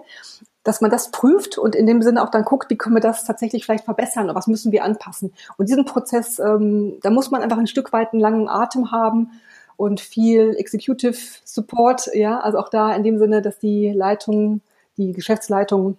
[0.63, 3.23] dass man das prüft und in dem Sinne auch dann guckt, wie können wir das
[3.23, 5.33] tatsächlich vielleicht verbessern oder was müssen wir anpassen.
[5.57, 9.31] Und diesen Prozess, ähm, da muss man einfach ein Stück weit einen langen Atem haben
[9.77, 14.61] und viel Executive Support, ja, also auch da in dem Sinne, dass die Leitung,
[14.97, 15.97] die Geschäftsleitung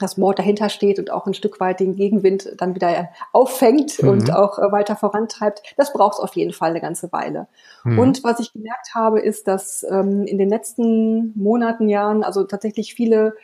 [0.00, 4.08] das Board dahinter steht und auch ein Stück weit den Gegenwind dann wieder auffängt mhm.
[4.08, 7.46] und auch äh, weiter vorantreibt, das braucht es auf jeden Fall eine ganze Weile.
[7.84, 7.98] Mhm.
[7.98, 12.94] Und was ich gemerkt habe, ist, dass ähm, in den letzten Monaten, Jahren, also tatsächlich
[12.94, 13.34] viele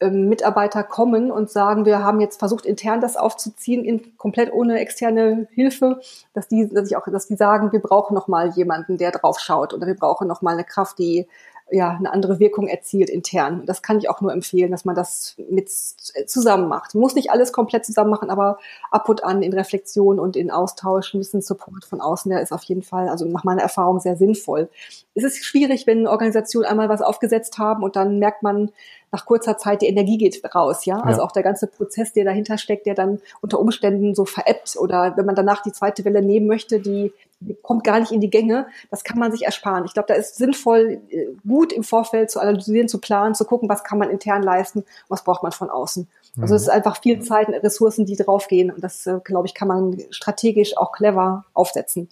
[0.00, 4.78] ähm, Mitarbeiter kommen und sagen, wir haben jetzt versucht, intern das aufzuziehen, in, komplett ohne
[4.78, 6.00] externe Hilfe,
[6.34, 9.40] dass die, dass ich auch, dass die sagen, wir brauchen noch mal jemanden, der drauf
[9.40, 11.26] schaut oder wir brauchen noch mal eine Kraft, die
[11.70, 13.64] ja eine andere Wirkung erzielt intern.
[13.66, 16.94] Das kann ich auch nur empfehlen, dass man das mit zusammen macht.
[16.94, 18.58] Man muss nicht alles komplett zusammen machen, aber
[18.90, 22.52] ab und an in Reflexion und in Austausch ein bisschen Support von außen, der ist
[22.52, 24.68] auf jeden Fall, also nach meiner Erfahrung sehr sinnvoll.
[25.14, 28.70] Es ist schwierig, wenn Organisationen einmal was aufgesetzt haben und dann merkt man,
[29.12, 31.00] nach kurzer Zeit die Energie geht raus, ja.
[31.00, 31.26] Also ja.
[31.26, 35.26] auch der ganze Prozess, der dahinter steckt, der dann unter Umständen so veräppt oder wenn
[35.26, 37.25] man danach die zweite Welle nehmen möchte, die, die
[37.62, 39.84] kommt gar nicht in die Gänge, das kann man sich ersparen.
[39.84, 43.68] Ich glaube, da ist sinnvoll, äh, gut im Vorfeld zu analysieren, zu planen, zu gucken,
[43.68, 46.08] was kann man intern leisten, was braucht man von außen.
[46.40, 46.56] Also mhm.
[46.56, 48.70] es ist einfach viel Zeit und Ressourcen, die draufgehen.
[48.70, 52.08] Und das, äh, glaube ich, kann man strategisch auch clever aufsetzen.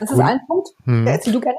[0.00, 0.74] Das ist ein Punkt.
[0.86, 1.58] Ja, erzähl du gerne.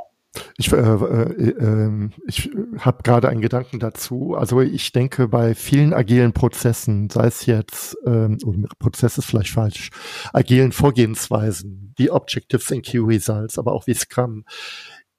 [0.57, 4.35] Ich, äh, äh, äh, ich habe gerade einen Gedanken dazu.
[4.35, 8.37] Also ich denke, bei vielen agilen Prozessen, sei es jetzt, ähm,
[8.79, 9.89] Prozess ist vielleicht falsch,
[10.33, 14.45] agilen Vorgehensweisen, wie Objectives and Key Results, aber auch wie Scrum,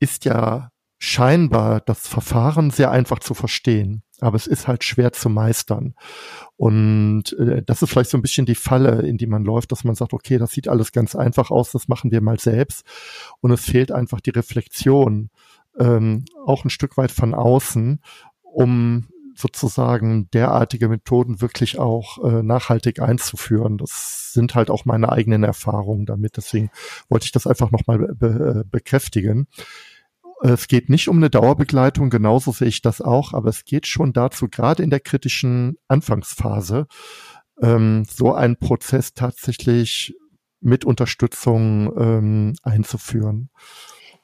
[0.01, 5.29] ist ja scheinbar das Verfahren sehr einfach zu verstehen, aber es ist halt schwer zu
[5.29, 5.95] meistern.
[6.57, 9.85] Und äh, das ist vielleicht so ein bisschen die Falle, in die man läuft, dass
[9.85, 12.85] man sagt, okay, das sieht alles ganz einfach aus, das machen wir mal selbst.
[13.41, 15.31] Und es fehlt einfach die Reflexion,
[15.79, 18.01] ähm, auch ein Stück weit von außen,
[18.43, 23.77] um sozusagen derartige Methoden wirklich auch äh, nachhaltig einzuführen.
[23.77, 26.39] Das sind halt auch meine eigenen Erfahrungen damit.
[26.39, 26.71] Deswegen
[27.11, 29.47] wollte ich das einfach nochmal be be bekräftigen.
[30.43, 34.13] Es geht nicht um eine Dauerbegleitung, genauso sehe ich das auch, aber es geht schon
[34.13, 36.87] dazu, gerade in der kritischen Anfangsphase,
[37.63, 40.15] ähm, so einen Prozess tatsächlich
[40.61, 43.51] mit Unterstützung ähm, einzuführen.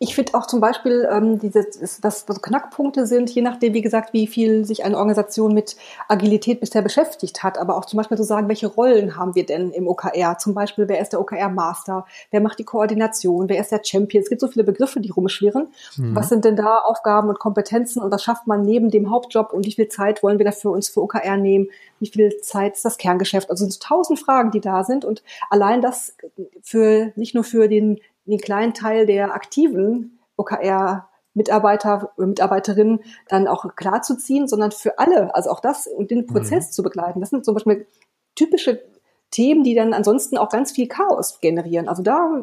[0.02, 1.64] Ich finde auch zum Beispiel, ähm, diese,
[2.00, 5.76] dass das Knackpunkte sind, je nachdem, wie gesagt, wie viel sich eine Organisation mit
[6.08, 9.70] Agilität bisher beschäftigt hat, aber auch zum Beispiel zu sagen, welche Rollen haben wir denn
[9.70, 10.38] im OKR?
[10.38, 12.04] Zum Beispiel, wer ist der OKR-Master?
[12.32, 13.48] Wer macht die Koordination?
[13.48, 14.24] Wer ist der Champion?
[14.24, 15.68] Es gibt so viele Begriffe, die rumschwirren.
[15.96, 16.16] Mhm.
[16.16, 19.66] Was sind denn da Aufgaben und Kompetenzen und was schafft man neben dem Hauptjob und
[19.66, 21.68] wie viel Zeit wollen wir dafür uns für OKR nehmen?
[22.00, 23.50] Wie viel Zeit ist das Kerngeschäft?
[23.50, 26.16] Also es sind tausend Fragen, die da sind und allein das
[26.60, 33.74] für, nicht nur für den den kleinen Teil der aktiven OKR Mitarbeiter Mitarbeiterinnen dann auch
[33.74, 36.72] klar zu ziehen, sondern für alle, also auch das und den Prozess mhm.
[36.72, 37.20] zu begleiten.
[37.20, 37.87] Das sind zum Beispiel
[38.35, 38.82] typische
[39.30, 41.88] Themen, die dann ansonsten auch ganz viel Chaos generieren.
[41.88, 42.42] Also da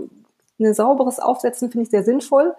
[0.59, 2.55] ein sauberes Aufsetzen finde ich sehr sinnvoll.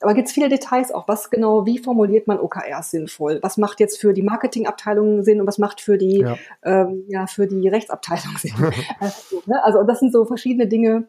[0.00, 3.38] Aber gibt es viele Details auch, was genau, wie formuliert man OKRs sinnvoll?
[3.42, 7.26] Was macht jetzt für die Marketingabteilung Sinn und was macht für die, ja, ähm, ja
[7.26, 8.54] für die Rechtsabteilung Sinn?
[9.00, 9.64] also, ne?
[9.64, 11.04] also das sind so verschiedene Dinge,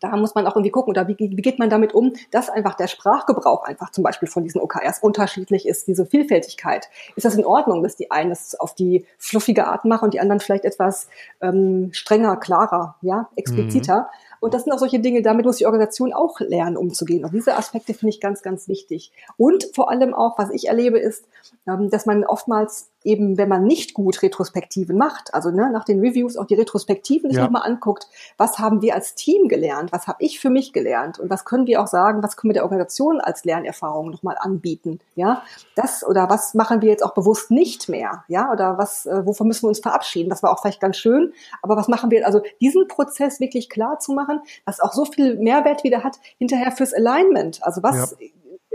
[0.00, 2.74] da muss man auch irgendwie gucken, oder wie, wie geht man damit um, dass einfach
[2.74, 6.88] der Sprachgebrauch einfach zum Beispiel von diesen OKRs unterschiedlich ist, diese Vielfältigkeit.
[7.16, 10.20] Ist das in Ordnung, dass die einen das auf die fluffige Art machen und die
[10.20, 11.08] anderen vielleicht etwas
[11.40, 14.00] ähm, strenger, klarer, ja, expliziter?
[14.00, 14.26] Mhm.
[14.40, 17.24] Und das sind auch solche Dinge, damit muss die Organisation auch lernen, umzugehen.
[17.24, 19.12] Und diese Aspekte finde ich ganz, ganz wichtig.
[19.36, 21.26] Und vor allem auch, was ich erlebe, ist,
[21.66, 26.00] ähm, dass man oftmals eben, wenn man nicht gut Retrospektiven macht, also ne, nach den
[26.00, 27.44] Reviews auch die Retrospektiven sich ja.
[27.44, 31.30] nochmal anguckt, was haben wir als Team gelernt, was habe ich für mich gelernt und
[31.30, 35.42] was können wir auch sagen, was können wir der Organisation als Lernerfahrung nochmal anbieten, ja,
[35.76, 39.46] das oder was machen wir jetzt auch bewusst nicht mehr, ja, oder was, äh, wovon
[39.46, 42.42] müssen wir uns verabschieden, das war auch vielleicht ganz schön, aber was machen wir, also
[42.60, 46.92] diesen Prozess wirklich klar zu machen, was auch so viel Mehrwert wieder hat, hinterher fürs
[46.92, 48.26] Alignment, also was ja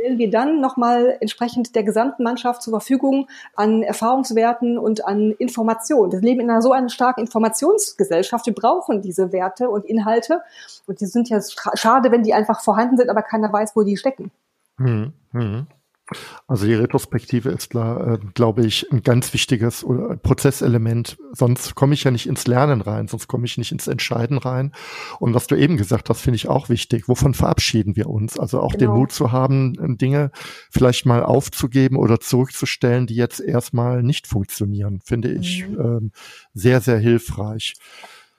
[0.01, 6.11] stellen wir dann nochmal entsprechend der gesamten Mannschaft zur Verfügung an Erfahrungswerten und an Informationen.
[6.11, 8.47] Wir leben in einer so einer starken Informationsgesellschaft.
[8.47, 10.41] Wir brauchen diese Werte und Inhalte.
[10.87, 11.39] Und die sind ja
[11.75, 14.31] schade, wenn die einfach vorhanden sind, aber keiner weiß, wo die stecken.
[14.77, 15.67] Hm, hm.
[16.47, 19.85] Also die Retrospektive ist, äh, glaube ich, ein ganz wichtiges
[20.23, 21.17] Prozesselement.
[21.33, 24.71] Sonst komme ich ja nicht ins Lernen rein, sonst komme ich nicht ins Entscheiden rein.
[25.19, 27.07] Und was du eben gesagt hast, finde ich auch wichtig.
[27.07, 28.37] Wovon verabschieden wir uns?
[28.37, 28.91] Also auch genau.
[28.91, 30.31] den Mut zu haben, Dinge
[30.69, 35.79] vielleicht mal aufzugeben oder zurückzustellen, die jetzt erstmal nicht funktionieren, finde ich mhm.
[35.79, 36.11] ähm,
[36.53, 37.75] sehr, sehr hilfreich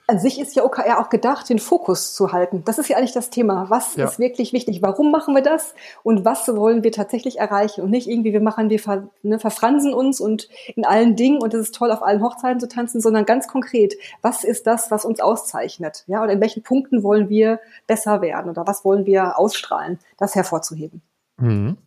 [0.07, 2.63] an sich ist ja OKR auch gedacht, den Fokus zu halten.
[2.65, 3.69] Das ist ja eigentlich das Thema.
[3.69, 4.05] Was ja.
[4.05, 4.81] ist wirklich wichtig?
[4.81, 5.73] Warum machen wir das?
[6.03, 7.81] Und was wollen wir tatsächlich erreichen?
[7.81, 11.53] Und nicht irgendwie, wir machen, wir ver, ne, verfransen uns und in allen Dingen und
[11.53, 15.05] es ist toll, auf allen Hochzeiten zu tanzen, sondern ganz konkret, was ist das, was
[15.05, 16.03] uns auszeichnet?
[16.07, 18.49] Ja, oder in welchen Punkten wollen wir besser werden?
[18.49, 19.99] Oder was wollen wir ausstrahlen?
[20.17, 21.01] Das hervorzuheben.
[21.37, 21.77] Mhm.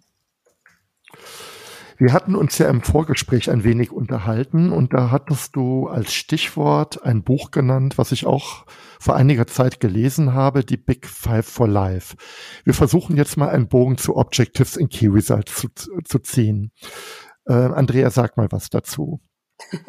[1.99, 7.03] Wir hatten uns ja im Vorgespräch ein wenig unterhalten und da hattest du als Stichwort
[7.05, 8.67] ein Buch genannt, was ich auch
[9.01, 12.17] vor einiger Zeit gelesen habe, die Big Five for Life.
[12.65, 15.69] Wir versuchen jetzt mal einen Bogen zu Objectives in Key Results zu,
[16.05, 16.73] zu ziehen.
[17.47, 19.21] Äh, Andrea, sag mal was dazu.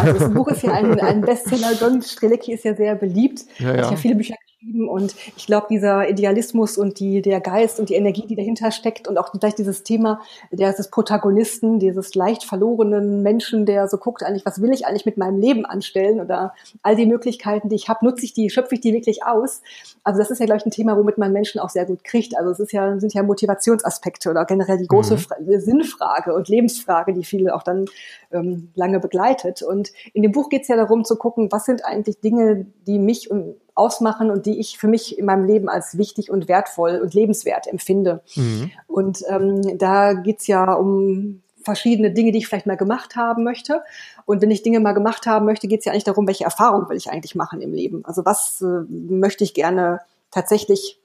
[0.00, 1.74] Also das Buch ist ja ein, ein Bestseller.
[1.78, 3.42] Don Strelecki ist ja sehr beliebt.
[3.58, 3.84] Ja, ja.
[3.84, 7.88] Hat ja viele Bücher geschrieben und ich glaube, dieser Idealismus und die, der Geist und
[7.88, 10.20] die Energie, die dahinter steckt und auch gleich dieses Thema
[10.50, 15.06] der des Protagonisten, dieses leicht verlorenen Menschen, der so guckt eigentlich, was will ich eigentlich
[15.06, 18.74] mit meinem Leben anstellen oder all die Möglichkeiten, die ich habe, nutze ich die, schöpfe
[18.74, 19.62] ich die wirklich aus?
[20.04, 22.36] Also das ist ja, glaube ich, ein Thema, womit man Menschen auch sehr gut kriegt.
[22.36, 25.60] Also es ist ja, sind ja Motivationsaspekte oder generell die große mhm.
[25.60, 27.86] Sinnfrage und Lebensfrage, die viele auch dann
[28.32, 29.62] ähm, lange begleitet.
[29.62, 32.98] Und in dem Buch geht es ja darum zu gucken, was sind eigentlich Dinge, die
[32.98, 37.00] mich und ausmachen und die ich für mich in meinem Leben als wichtig und wertvoll
[37.02, 38.20] und lebenswert empfinde.
[38.36, 38.70] Mhm.
[38.86, 43.82] Und ähm, da geht's ja um verschiedene Dinge, die ich vielleicht mal gemacht haben möchte.
[44.26, 46.96] Und wenn ich Dinge mal gemacht haben möchte, geht's ja eigentlich darum, welche Erfahrungen will
[46.96, 48.04] ich eigentlich machen im Leben.
[48.04, 50.98] Also was äh, möchte ich gerne tatsächlich,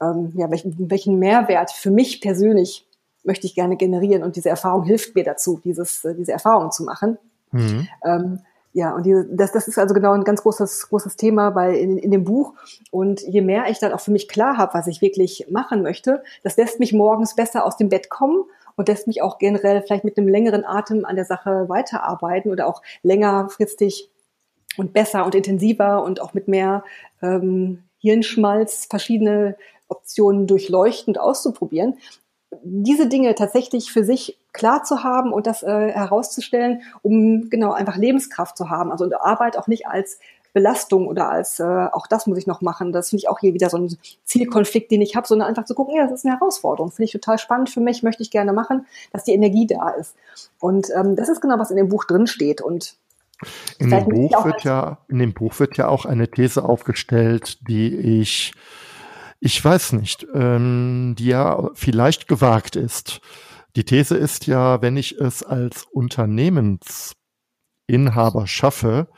[0.00, 2.86] ähm, ja, welchen, welchen Mehrwert für mich persönlich
[3.24, 4.22] möchte ich gerne generieren.
[4.22, 7.18] Und diese Erfahrung hilft mir dazu, dieses, äh, diese Erfahrung zu machen.
[7.52, 7.88] Mhm.
[8.04, 8.40] Ähm,
[8.78, 11.98] ja, und die, das, das ist also genau ein ganz großes, großes Thema bei in,
[11.98, 12.54] in dem Buch.
[12.92, 16.22] Und je mehr ich dann auch für mich klar habe, was ich wirklich machen möchte,
[16.44, 18.44] das lässt mich morgens besser aus dem Bett kommen
[18.76, 22.68] und lässt mich auch generell vielleicht mit einem längeren Atem an der Sache weiterarbeiten oder
[22.68, 24.12] auch längerfristig
[24.76, 26.84] und besser und intensiver und auch mit mehr
[27.20, 29.56] ähm, Hirnschmalz verschiedene
[29.88, 31.98] Optionen durchleuchtend auszuprobieren
[32.62, 37.96] diese Dinge tatsächlich für sich klar zu haben und das äh, herauszustellen, um genau einfach
[37.96, 38.90] Lebenskraft zu haben.
[38.90, 40.18] Also Arbeit auch nicht als
[40.54, 42.92] Belastung oder als äh, auch das muss ich noch machen.
[42.92, 45.74] Das finde ich auch hier wieder so ein Zielkonflikt, den ich habe, sondern einfach zu
[45.74, 46.90] gucken, ja, das ist eine Herausforderung.
[46.90, 50.16] Finde ich total spannend für mich, möchte ich gerne machen, dass die Energie da ist.
[50.58, 52.60] Und ähm, das ist genau, was in dem Buch drin steht.
[52.60, 52.96] Und
[53.78, 58.20] in dem Buch wird ja, in dem Buch wird ja auch eine These aufgestellt, die
[58.20, 58.52] ich
[59.40, 63.20] ich weiß nicht, ähm, die ja vielleicht gewagt ist.
[63.76, 69.08] Die These ist ja, wenn ich es als Unternehmensinhaber schaffe,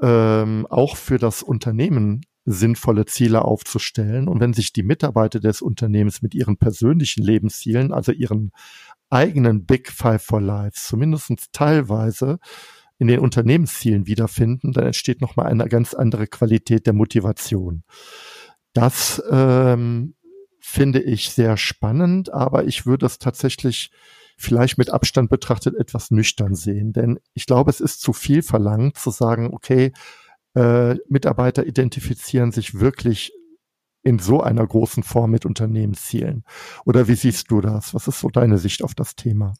[0.00, 6.22] ähm, auch für das Unternehmen sinnvolle Ziele aufzustellen und wenn sich die Mitarbeiter des Unternehmens
[6.22, 8.52] mit ihren persönlichen Lebenszielen, also ihren
[9.10, 12.38] eigenen Big Five for Life, zumindest teilweise
[12.98, 17.82] in den Unternehmenszielen wiederfinden, dann entsteht nochmal eine ganz andere Qualität der Motivation.
[18.72, 20.14] Das ähm,
[20.60, 23.90] finde ich sehr spannend, aber ich würde es tatsächlich
[24.36, 26.92] vielleicht mit Abstand betrachtet etwas nüchtern sehen.
[26.92, 29.92] Denn ich glaube, es ist zu viel verlangt zu sagen, okay,
[30.54, 33.32] äh, Mitarbeiter identifizieren sich wirklich
[34.02, 36.44] in so einer großen Form mit Unternehmenszielen.
[36.86, 37.92] Oder wie siehst du das?
[37.92, 39.54] Was ist so deine Sicht auf das Thema?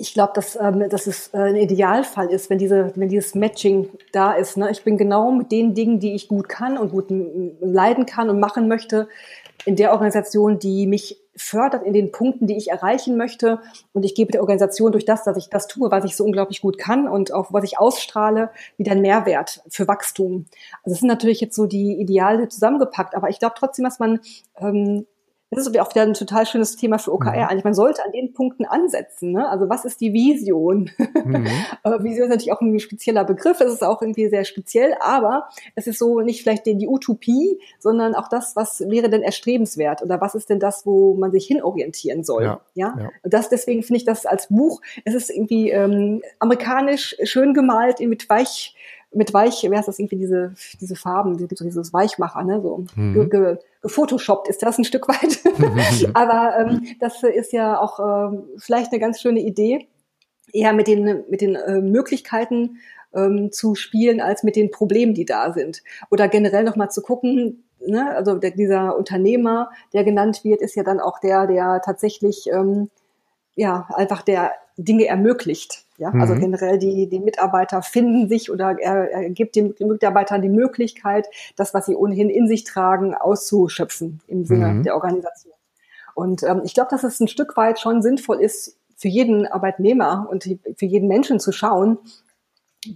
[0.00, 3.90] Ich glaube, dass, ähm, dass es äh, ein Idealfall ist, wenn, diese, wenn dieses Matching
[4.12, 4.56] da ist.
[4.56, 4.70] Ne?
[4.70, 7.06] Ich bin genau mit den Dingen, die ich gut kann und gut
[7.60, 9.08] leiden kann und machen möchte,
[9.66, 13.60] in der Organisation, die mich fördert in den Punkten, die ich erreichen möchte.
[13.92, 16.60] Und ich gebe der Organisation durch das, dass ich das tue, was ich so unglaublich
[16.60, 20.46] gut kann und auch was ich ausstrahle, wieder einen Mehrwert für Wachstum.
[20.82, 24.20] Also es sind natürlich jetzt so die Ideale zusammengepackt, aber ich glaube trotzdem, dass man
[24.58, 25.06] ähm,
[25.50, 27.48] das ist auch wieder ein total schönes Thema für OKR mhm.
[27.48, 27.64] eigentlich.
[27.64, 29.32] Man sollte an den Punkten ansetzen.
[29.32, 29.48] Ne?
[29.48, 30.90] Also was ist die Vision?
[31.22, 31.46] Mhm.
[32.02, 33.58] Vision ist natürlich auch ein spezieller Begriff.
[33.58, 38.14] Das ist auch irgendwie sehr speziell, aber es ist so nicht vielleicht die Utopie, sondern
[38.14, 42.24] auch das, was wäre denn erstrebenswert oder was ist denn das, wo man sich hinorientieren
[42.24, 42.44] soll?
[42.44, 42.60] Ja.
[42.74, 42.94] ja?
[42.98, 43.10] ja.
[43.22, 44.80] Und das deswegen finde ich das als Buch.
[45.04, 48.74] Es ist irgendwie ähm, amerikanisch schön gemalt mit weich
[49.12, 52.60] mit weich, wer ist das irgendwie diese diese Farben, die gibt so dieses Weichmacher, ne,
[52.62, 53.14] so mhm.
[53.14, 55.40] ge, ge, gefotoshoppt ist das ein Stück weit.
[56.14, 59.88] Aber ähm, das ist ja auch ähm, vielleicht eine ganz schöne Idee,
[60.52, 62.78] eher mit den mit den äh, Möglichkeiten
[63.14, 65.82] ähm, zu spielen als mit den Problemen, die da sind.
[66.10, 70.76] Oder generell noch mal zu gucken, ne, also der, dieser Unternehmer, der genannt wird, ist
[70.76, 72.90] ja dann auch der, der tatsächlich ähm,
[73.54, 75.84] ja einfach der Dinge ermöglicht.
[76.00, 76.22] Ja, also mhm.
[76.22, 81.28] also generell die, die Mitarbeiter finden sich oder er, er gibt den Mitarbeitern die Möglichkeit,
[81.56, 84.82] das, was sie ohnehin in sich tragen, auszuschöpfen im Sinne mhm.
[84.82, 85.52] der Organisation.
[86.14, 90.26] Und ähm, ich glaube, dass es ein Stück weit schon sinnvoll ist, für jeden Arbeitnehmer
[90.30, 91.98] und für jeden Menschen zu schauen,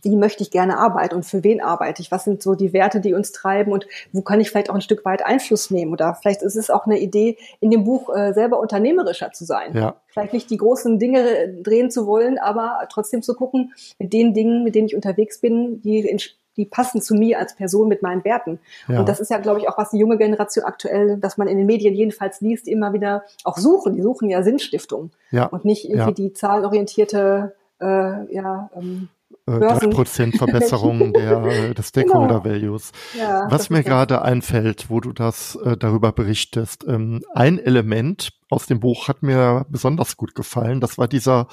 [0.03, 2.11] wie möchte ich gerne arbeiten und für wen arbeite ich?
[2.11, 4.80] Was sind so die Werte, die uns treiben und wo kann ich vielleicht auch ein
[4.80, 5.93] Stück weit Einfluss nehmen?
[5.93, 9.76] Oder vielleicht ist es auch eine Idee, in dem Buch äh, selber unternehmerischer zu sein.
[9.76, 9.97] Ja.
[10.07, 14.64] Vielleicht nicht die großen Dinge drehen zu wollen, aber trotzdem zu gucken, mit den Dingen,
[14.64, 16.18] mit denen ich unterwegs bin, die,
[16.57, 18.61] die passen zu mir als Person mit meinen Werten.
[18.89, 19.01] Ja.
[19.01, 21.59] Und das ist ja, glaube ich, auch was die junge Generation aktuell, dass man in
[21.59, 23.97] den Medien jedenfalls liest, immer wieder auch suchen.
[23.97, 25.45] Die suchen ja Sinnstiftung ja.
[25.45, 29.09] und nicht irgendwie die zahlenorientierte äh, ja, ähm,
[29.47, 32.45] 3% äh, Verbesserung der, des Stakeholder genau.
[32.45, 32.93] Values.
[33.18, 38.66] Ja, Was mir gerade einfällt, wo du das äh, darüber berichtest, ähm, ein Element aus
[38.66, 40.80] dem Buch hat mir besonders gut gefallen.
[40.80, 41.49] Das war dieser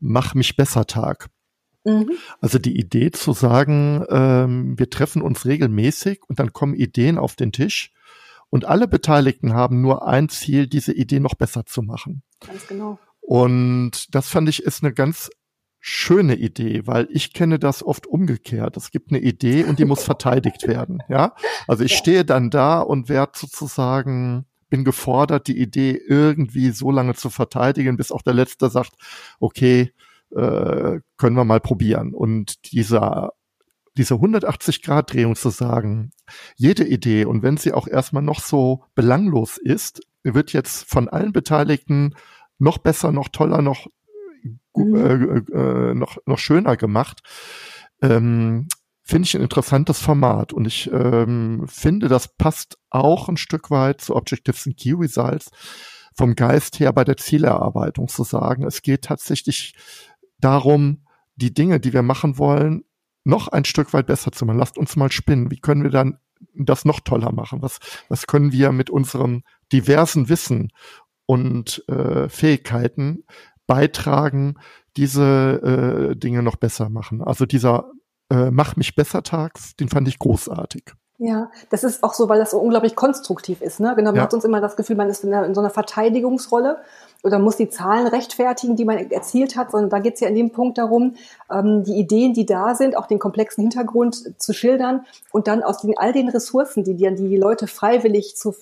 [0.00, 1.28] Mach mich besser Tag.
[1.84, 2.10] Mhm.
[2.40, 7.36] Also die Idee zu sagen, ähm, wir treffen uns regelmäßig und dann kommen Ideen auf
[7.36, 7.92] den Tisch
[8.50, 12.22] und alle Beteiligten haben nur ein Ziel, diese Idee noch besser zu machen.
[12.46, 12.98] Ganz genau.
[13.20, 15.30] Und das fand ich ist eine ganz
[15.86, 18.78] schöne Idee, weil ich kenne das oft umgekehrt.
[18.78, 21.02] Es gibt eine Idee und die muss verteidigt werden.
[21.10, 21.34] Ja,
[21.68, 21.98] also ich ja.
[21.98, 27.98] stehe dann da und werde sozusagen bin gefordert, die Idee irgendwie so lange zu verteidigen,
[27.98, 28.92] bis auch der Letzte sagt,
[29.40, 29.92] okay,
[30.34, 32.14] äh, können wir mal probieren.
[32.14, 33.32] Und dieser
[33.98, 36.12] diese 180-Grad-Drehung zu sagen,
[36.56, 41.32] jede Idee, und wenn sie auch erstmal noch so belanglos ist, wird jetzt von allen
[41.32, 42.14] Beteiligten
[42.58, 43.86] noch besser, noch toller, noch
[44.74, 45.44] mhm.
[45.52, 47.22] äh, äh, noch, noch schöner gemacht.
[48.02, 48.68] Ähm,
[49.02, 54.00] finde ich ein interessantes Format und ich ähm, finde, das passt auch ein Stück weit
[54.00, 55.50] zu Objectives and Key Results
[56.16, 59.74] vom Geist her bei der Zielerarbeitung zu sagen, es geht tatsächlich
[60.38, 61.04] darum,
[61.36, 62.84] die Dinge, die wir machen wollen,
[63.24, 64.58] noch ein Stück weit besser zu machen.
[64.58, 65.50] Lasst uns mal spinnen.
[65.50, 66.18] Wie können wir dann
[66.54, 67.62] das noch toller machen?
[67.62, 70.70] Was, was können wir mit unserem diversen Wissen
[71.26, 73.24] und äh, Fähigkeiten
[73.66, 74.56] beitragen,
[74.96, 77.22] diese äh, Dinge noch besser machen.
[77.22, 77.90] Also dieser
[78.30, 80.84] äh, Mach mich besser Tag, den fand ich großartig.
[81.18, 83.78] Ja, das ist auch so, weil das so unglaublich konstruktiv ist.
[83.78, 83.94] Ne?
[83.94, 84.22] Genau, man ja.
[84.22, 86.78] hat uns immer das Gefühl, man ist in, einer, in, so einer Verteidigungsrolle
[87.22, 90.34] oder muss die Zahlen rechtfertigen, die man erzielt hat, sondern da geht es ja in
[90.34, 91.14] dem Punkt darum,
[91.52, 95.82] ähm, die Ideen, die da sind, auch den komplexen Hintergrund zu schildern und dann aus
[95.82, 98.52] den, all den Ressourcen, die die, die Leute freiwillig zu,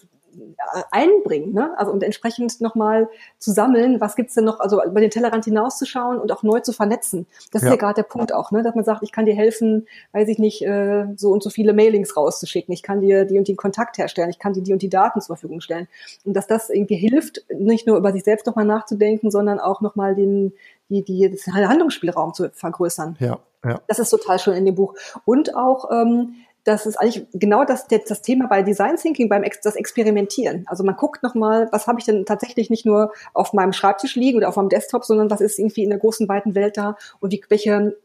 [0.91, 1.75] einbringen, ne?
[1.77, 3.09] Also und entsprechend nochmal
[3.39, 6.73] zu sammeln, was gibt's denn noch, also über den Tellerrand hinauszuschauen und auch neu zu
[6.73, 7.27] vernetzen.
[7.51, 7.69] Das ja.
[7.69, 8.63] ist ja gerade der Punkt auch, ne?
[8.63, 11.73] Dass man sagt, ich kann dir helfen, weiß ich nicht, äh, so und so viele
[11.73, 14.83] Mailings rauszuschicken, ich kann dir die und die Kontakt herstellen, ich kann dir die und
[14.83, 15.89] die Daten zur Verfügung stellen.
[16.25, 20.15] Und dass das irgendwie hilft, nicht nur über sich selbst nochmal nachzudenken, sondern auch nochmal
[20.15, 20.53] den,
[20.89, 23.17] die, die, das Handlungsspielraum zu vergrößern.
[23.21, 23.81] Ja, ja.
[23.87, 24.95] Das ist total schön in dem Buch.
[25.25, 29.61] Und auch ähm, das ist eigentlich genau das, das Thema bei Design Thinking, beim Ex
[29.61, 30.65] das Experimentieren.
[30.69, 34.39] Also man guckt nochmal, was habe ich denn tatsächlich nicht nur auf meinem Schreibtisch liegen
[34.39, 37.33] oder auf meinem Desktop, sondern was ist irgendwie in der großen, weiten Welt da und
[37.33, 37.97] wie, welche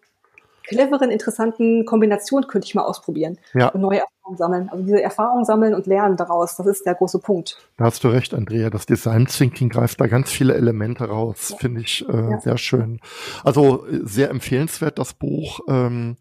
[0.63, 3.69] cleveren, interessanten Kombinationen könnte ich mal ausprobieren ja.
[3.69, 4.03] und neue
[4.35, 4.69] sammeln.
[4.69, 7.57] Also diese Erfahrungen sammeln und lernen daraus, das ist der große Punkt.
[7.77, 8.69] Da hast du recht, Andrea.
[8.69, 11.57] Das Design Thinking greift da ganz viele Elemente raus, ja.
[11.57, 12.39] finde ich äh, ja.
[12.39, 12.99] sehr schön.
[13.43, 16.17] Also sehr empfehlenswert das Buch, ähm,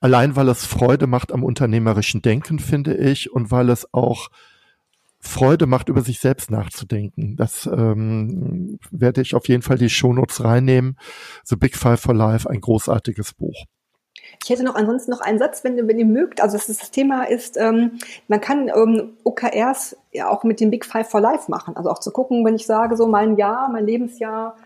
[0.00, 4.28] allein weil es Freude macht am unternehmerischen Denken, finde ich, und weil es auch
[5.20, 7.36] Freude macht, über sich selbst nachzudenken.
[7.36, 10.96] Das ähm, werde ich auf jeden Fall die Shownotes reinnehmen.
[11.44, 13.66] The Big Five for Life, ein großartiges Buch.
[14.42, 16.40] Ich hätte noch ansonsten noch einen Satz, wenn, wenn ihr mögt.
[16.40, 20.70] Also das, ist, das Thema ist, ähm, man kann ähm, OKRs ja auch mit dem
[20.70, 21.76] Big Five for Life machen.
[21.76, 24.56] Also auch zu gucken, wenn ich sage, so mein Jahr, mein Lebensjahr,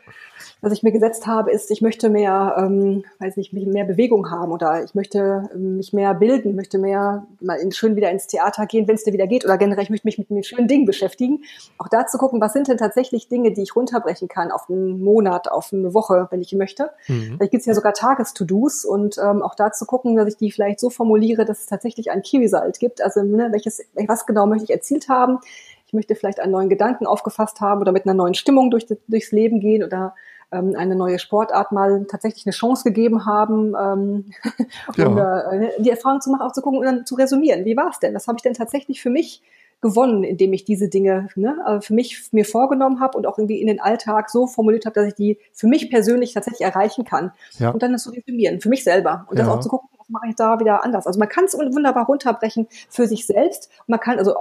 [0.65, 4.53] was ich mir gesetzt habe, ist, ich möchte mehr, ähm, weiß nicht, mehr Bewegung haben
[4.53, 8.67] oder ich möchte ähm, mich mehr bilden, möchte mehr mal in, schön wieder ins Theater
[8.67, 10.87] gehen, wenn es dir wieder geht oder generell, ich möchte mich mit, mit schönen Dingen
[10.87, 11.43] beschäftigen.
[11.79, 15.03] Auch da zu gucken, was sind denn tatsächlich Dinge, die ich runterbrechen kann auf einen
[15.03, 16.91] Monat, auf eine Woche, wenn ich möchte.
[17.09, 17.37] Mhm.
[17.37, 20.51] Vielleicht gibt es ja sogar Tages-To-Dos und ähm, auch da zu gucken, dass ich die
[20.51, 23.03] vielleicht so formuliere, dass es tatsächlich ein Key-Result gibt.
[23.03, 25.39] Also ne, welches, was genau möchte ich erzielt haben?
[25.87, 29.33] Ich möchte vielleicht einen neuen Gedanken aufgefasst haben oder mit einer neuen Stimmung durch, durchs
[29.33, 30.15] Leben gehen oder
[30.53, 34.31] ähm, eine neue Sportart mal tatsächlich eine Chance gegeben haben, ähm,
[34.97, 35.07] ja.
[35.07, 37.65] um äh, die Erfahrung zu machen, auch zu gucken und dann zu resümieren.
[37.65, 38.15] Wie war es denn?
[38.15, 39.43] Was habe ich denn tatsächlich für mich
[39.85, 43.61] gewonnen, indem ich diese Dinge ne, äh, für mich mir vorgenommen habe und auch irgendwie
[43.61, 47.33] in den Alltag so formuliert habe, dass ich die für mich persönlich tatsächlich erreichen kann.
[47.59, 47.71] Ja.
[47.71, 49.27] Und dann das zu resümieren, für mich selber.
[49.29, 51.07] Und das auch zu gucken, was mache ich da wieder anders.
[51.07, 53.71] Also man kann es wunderbar runterbrechen für sich selbst.
[53.87, 54.35] Man kann also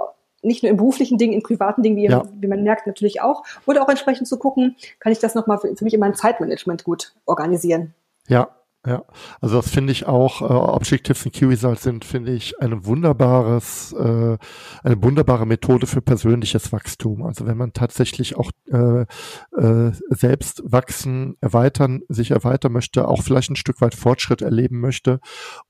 [0.44, 2.24] nicht nur in beruflichen Dingen, in privaten Dingen, wie, ja.
[2.38, 3.44] wie man merkt, natürlich auch.
[3.66, 6.84] Oder auch entsprechend zu gucken, kann ich das nochmal für, für mich in meinem Zeitmanagement
[6.84, 7.94] gut organisieren.
[8.28, 8.48] Ja,
[8.86, 9.02] ja,
[9.40, 13.94] also das finde ich auch, äh, Objectives und Key Results sind, finde ich, ein wunderbares,
[13.94, 14.36] äh,
[14.82, 17.22] eine wunderbare Methode für persönliches Wachstum.
[17.22, 19.06] Also wenn man tatsächlich auch äh,
[19.56, 25.20] äh, selbst wachsen, erweitern, sich erweitern möchte, auch vielleicht ein Stück weit Fortschritt erleben möchte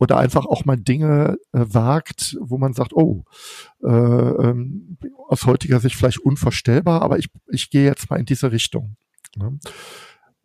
[0.00, 3.24] oder einfach auch mal Dinge äh, wagt, wo man sagt, oh,
[3.84, 4.98] äh, ähm,
[5.28, 8.96] aus heutiger Sicht vielleicht unvorstellbar, aber ich, ich gehe jetzt mal in diese Richtung.
[9.36, 9.58] Ne?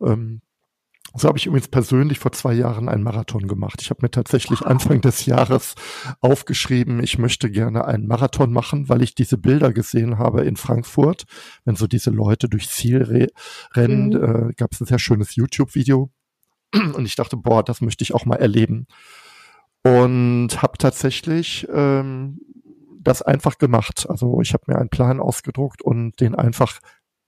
[0.00, 0.40] Ähm,
[1.14, 3.80] so habe ich übrigens persönlich vor zwei Jahren einen Marathon gemacht.
[3.82, 5.74] Ich habe mir tatsächlich Anfang des Jahres
[6.20, 11.24] aufgeschrieben, ich möchte gerne einen Marathon machen, weil ich diese Bilder gesehen habe in Frankfurt,
[11.64, 13.30] wenn so diese Leute durchs Ziel
[13.74, 14.08] rennen.
[14.08, 14.50] Mhm.
[14.50, 16.10] Äh, Gab es ein sehr schönes YouTube-Video
[16.94, 18.86] und ich dachte, boah, das möchte ich auch mal erleben.
[19.82, 22.38] Und habe tatsächlich ähm,
[23.00, 24.06] das einfach gemacht.
[24.08, 26.80] Also ich habe mir einen Plan ausgedruckt und den einfach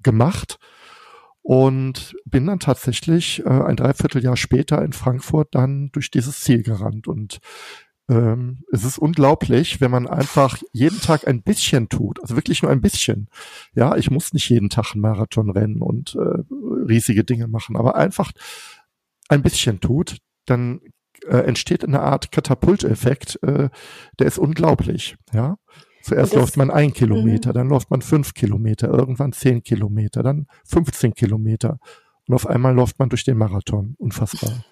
[0.02, 0.58] gemacht
[1.42, 7.08] und bin dann tatsächlich äh, ein Dreivierteljahr später in Frankfurt dann durch dieses Ziel gerannt
[7.08, 7.40] und
[8.08, 12.70] ähm, es ist unglaublich, wenn man einfach jeden Tag ein bisschen tut, also wirklich nur
[12.70, 13.28] ein bisschen.
[13.74, 16.42] Ja, ich muss nicht jeden Tag einen Marathon rennen und äh,
[16.88, 18.32] riesige Dinge machen, aber einfach
[19.28, 20.80] ein bisschen tut, dann
[21.26, 23.70] äh, entsteht eine Art Katapulteffekt, äh,
[24.18, 25.16] der ist unglaublich.
[25.32, 25.56] Ja,
[26.02, 27.54] Zuerst läuft man ein Kilometer, mhm.
[27.54, 31.78] dann läuft man fünf Kilometer, irgendwann zehn Kilometer, dann 15 Kilometer.
[32.26, 33.94] Und auf einmal läuft man durch den Marathon.
[33.98, 34.64] Unfassbar.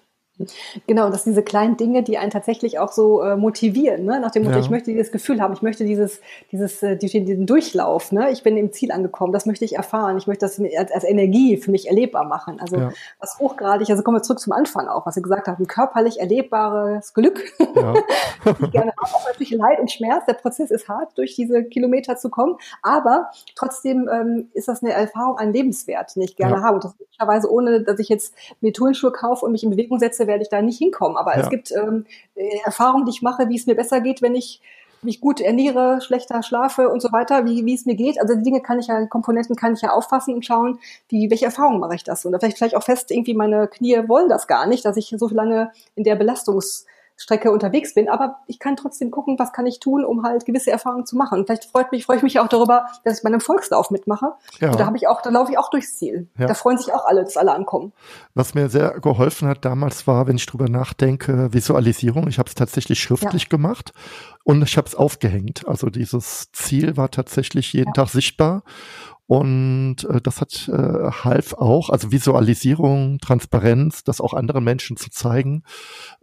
[0.87, 4.19] Genau, dass diese kleinen Dinge, die einen tatsächlich auch so äh, motivieren, ne?
[4.19, 4.61] nach dem Motto, ja.
[4.61, 6.21] ich möchte dieses Gefühl haben, ich möchte dieses,
[6.51, 8.31] dieses, äh, diesen Durchlauf, ne?
[8.31, 11.57] ich bin im Ziel angekommen, das möchte ich erfahren, ich möchte das als, als Energie
[11.57, 12.59] für mich erlebbar machen.
[12.59, 12.91] Also ja.
[13.19, 17.13] was hochgradig, also kommen wir zurück zum Anfang auch, was Sie gesagt haben, körperlich erlebbares
[17.13, 17.41] Glück.
[17.75, 17.93] Ja.
[18.45, 22.17] ich gerne habe, auch natürlich Leid und Schmerz, der Prozess ist hart, durch diese Kilometer
[22.17, 26.61] zu kommen, aber trotzdem ähm, ist das eine Erfahrung, ein Lebenswert, den ich gerne ja.
[26.63, 26.75] habe.
[26.75, 30.27] Und das möglicherweise ohne, dass ich jetzt mir Turnschuhe kaufe und mich in Bewegung setze,
[30.31, 31.17] werde ich da nicht hinkommen.
[31.17, 31.41] Aber ja.
[31.43, 32.05] es gibt ähm,
[32.35, 34.61] äh, Erfahrungen, die ich mache, wie es mir besser geht, wenn ich
[35.03, 38.21] mich gut ernähre, schlechter schlafe und so weiter, wie, wie es mir geht.
[38.21, 40.79] Also die Dinge kann ich ja, Komponenten kann ich ja auffassen und schauen,
[41.09, 42.25] wie, welche Erfahrungen mache ich das.
[42.25, 45.27] Und vielleicht, vielleicht auch fest, irgendwie meine Knie wollen das gar nicht, dass ich so
[45.29, 46.85] lange in der Belastungs-
[47.21, 50.71] Strecke unterwegs bin, aber ich kann trotzdem gucken, was kann ich tun, um halt gewisse
[50.71, 51.39] Erfahrungen zu machen.
[51.39, 54.33] Und vielleicht freut mich, freue ich mich auch darüber, dass ich bei einem Volkslauf mitmache.
[54.59, 54.71] Ja.
[54.71, 56.27] Und da habe ich auch, da laufe ich auch durchs Ziel.
[56.37, 56.47] Ja.
[56.47, 57.93] Da freuen sich auch alle, dass alle ankommen.
[58.33, 62.27] Was mir sehr geholfen hat damals war, wenn ich drüber nachdenke, Visualisierung.
[62.27, 63.49] Ich habe es tatsächlich schriftlich ja.
[63.49, 63.93] gemacht
[64.43, 65.67] und ich habe es aufgehängt.
[65.67, 68.63] Also dieses Ziel war tatsächlich jeden Tag sichtbar
[69.31, 75.09] und äh, das hat äh, half auch, also Visualisierung, Transparenz, das auch anderen Menschen zu
[75.09, 75.63] zeigen.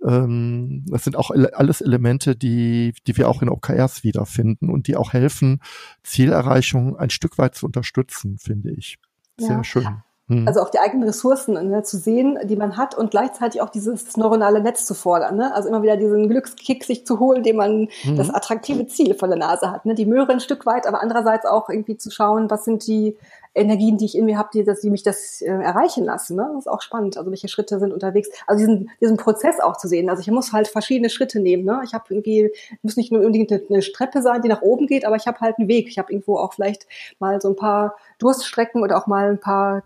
[0.06, 4.96] Ähm, das sind auch alles Elemente, die, die wir auch in OKRs wiederfinden und die
[4.96, 5.62] auch helfen,
[6.02, 8.98] Zielerreichung ein Stück weit zu unterstützen, finde ich.
[9.38, 9.64] Sehr ja.
[9.64, 10.02] schön.
[10.28, 10.46] Mhm.
[10.46, 14.16] Also auch die eigenen Ressourcen ne, zu sehen, die man hat und gleichzeitig auch dieses
[14.16, 15.36] neuronale Netz zu fordern.
[15.36, 15.54] Ne?
[15.54, 18.16] Also immer wieder diesen Glückskick sich zu holen, den man mhm.
[18.16, 19.86] das attraktive Ziel vor der Nase hat.
[19.86, 19.94] Ne?
[19.94, 23.16] Die Möhre ein Stück weit, aber andererseits auch irgendwie zu schauen, was sind die
[23.54, 26.36] Energien, die ich in mir habe, die, dass die mich das äh, erreichen lassen.
[26.36, 26.48] Ne?
[26.54, 27.16] Das ist auch spannend.
[27.16, 28.28] Also welche Schritte sind unterwegs.
[28.46, 30.10] Also diesen, diesen Prozess auch zu sehen.
[30.10, 31.64] Also ich muss halt verschiedene Schritte nehmen.
[31.64, 31.80] Ne?
[31.84, 35.04] Ich habe irgendwie, muss nicht nur unbedingt eine, eine Treppe sein, die nach oben geht,
[35.04, 35.88] aber ich habe halt einen Weg.
[35.88, 36.86] Ich habe irgendwo auch vielleicht
[37.18, 39.82] mal so ein paar Durststrecken oder auch mal ein paar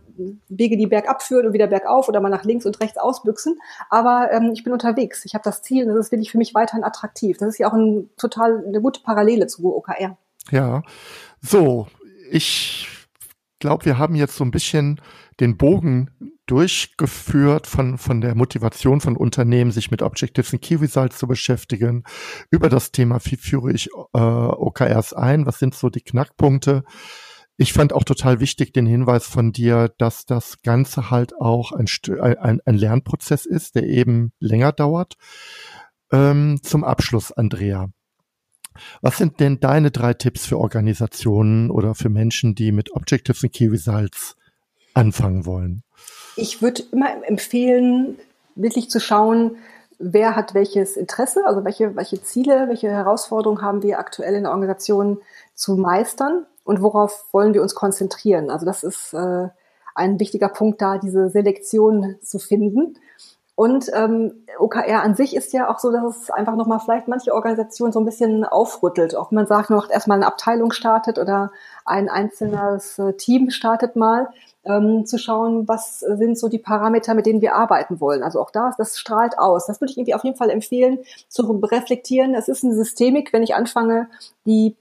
[0.48, 3.60] Wege, die bergab führen und wieder bergauf oder mal nach links und rechts ausbüchsen.
[3.90, 5.24] Aber ähm, ich bin unterwegs.
[5.24, 7.38] Ich habe das Ziel und das ist wirklich für mich weiterhin attraktiv.
[7.38, 10.16] Das ist ja auch ein, total eine gute Parallele zu OKR.
[10.50, 10.82] Ja,
[11.40, 11.86] so.
[12.30, 12.88] Ich
[13.62, 15.00] glaube, wir haben jetzt so ein bisschen
[15.38, 16.10] den Bogen
[16.46, 22.02] durchgeführt von, von der Motivation von Unternehmen, sich mit Objectives und Key Results zu beschäftigen,
[22.50, 26.82] über das Thema, wie führe ich äh, OKRs ein, was sind so die Knackpunkte.
[27.56, 31.86] Ich fand auch total wichtig den Hinweis von dir, dass das Ganze halt auch ein,
[32.20, 35.14] ein, ein Lernprozess ist, der eben länger dauert.
[36.10, 37.90] Ähm, zum Abschluss, Andrea.
[39.00, 43.52] Was sind denn deine drei Tipps für Organisationen oder für Menschen, die mit Objectives und
[43.52, 44.36] Key Results
[44.94, 45.82] anfangen wollen?
[46.36, 48.18] Ich würde immer empfehlen,
[48.54, 49.56] wirklich zu schauen,
[49.98, 54.52] wer hat welches Interesse, also welche, welche Ziele, welche Herausforderungen haben wir aktuell in der
[54.52, 55.18] Organisation
[55.54, 58.50] zu meistern und worauf wollen wir uns konzentrieren.
[58.50, 59.48] Also das ist äh,
[59.94, 62.98] ein wichtiger Punkt da, diese Selektion zu finden
[63.54, 67.34] und ähm, OKR an sich ist ja auch so, dass es einfach nochmal vielleicht manche
[67.34, 69.12] Organisationen so ein bisschen aufrüttelt.
[69.12, 71.52] Wenn man sagt, noch erstmal eine Abteilung startet oder
[71.84, 74.28] ein einzelnes äh, Team startet mal,
[74.64, 78.22] ähm, zu schauen, was sind so die Parameter, mit denen wir arbeiten wollen.
[78.22, 79.66] Also auch da, das strahlt aus.
[79.66, 82.34] Das würde ich irgendwie auf jeden Fall empfehlen, zu reflektieren.
[82.34, 84.08] Es ist eine Systemik, wenn ich anfange,
[84.46, 84.76] die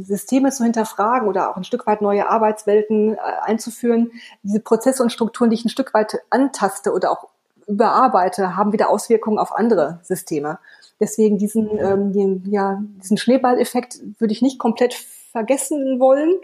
[0.00, 4.10] Systeme zu hinterfragen oder auch ein Stück weit neue Arbeitswelten äh, einzuführen,
[4.42, 7.28] diese Prozesse und Strukturen, die ich ein Stück weit antaste oder auch
[7.66, 10.58] überarbeite, haben wieder Auswirkungen auf andere Systeme.
[11.00, 16.34] Deswegen diesen, ähm, den, ja, diesen Schneeballeffekt würde ich nicht komplett vergessen wollen.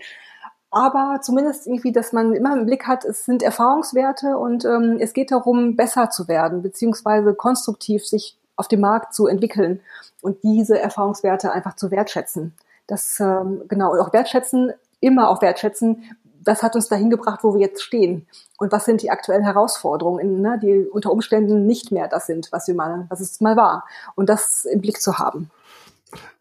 [0.71, 5.13] Aber zumindest irgendwie, dass man immer im Blick hat, es sind Erfahrungswerte und ähm, es
[5.13, 9.81] geht darum, besser zu werden, beziehungsweise konstruktiv sich auf dem Markt zu entwickeln
[10.23, 12.55] und diese Erfahrungswerte einfach zu wertschätzen.
[12.87, 16.05] Das ähm, genau und auch wertschätzen, immer auch wertschätzen.
[16.45, 18.27] Das hat uns dahin gebracht, wo wir jetzt stehen.
[18.59, 22.69] Und was sind die aktuellen Herausforderungen, ne, die unter Umständen nicht mehr das sind, was
[22.69, 23.85] wir mal, was es mal war.
[24.15, 25.51] Und das im Blick zu haben.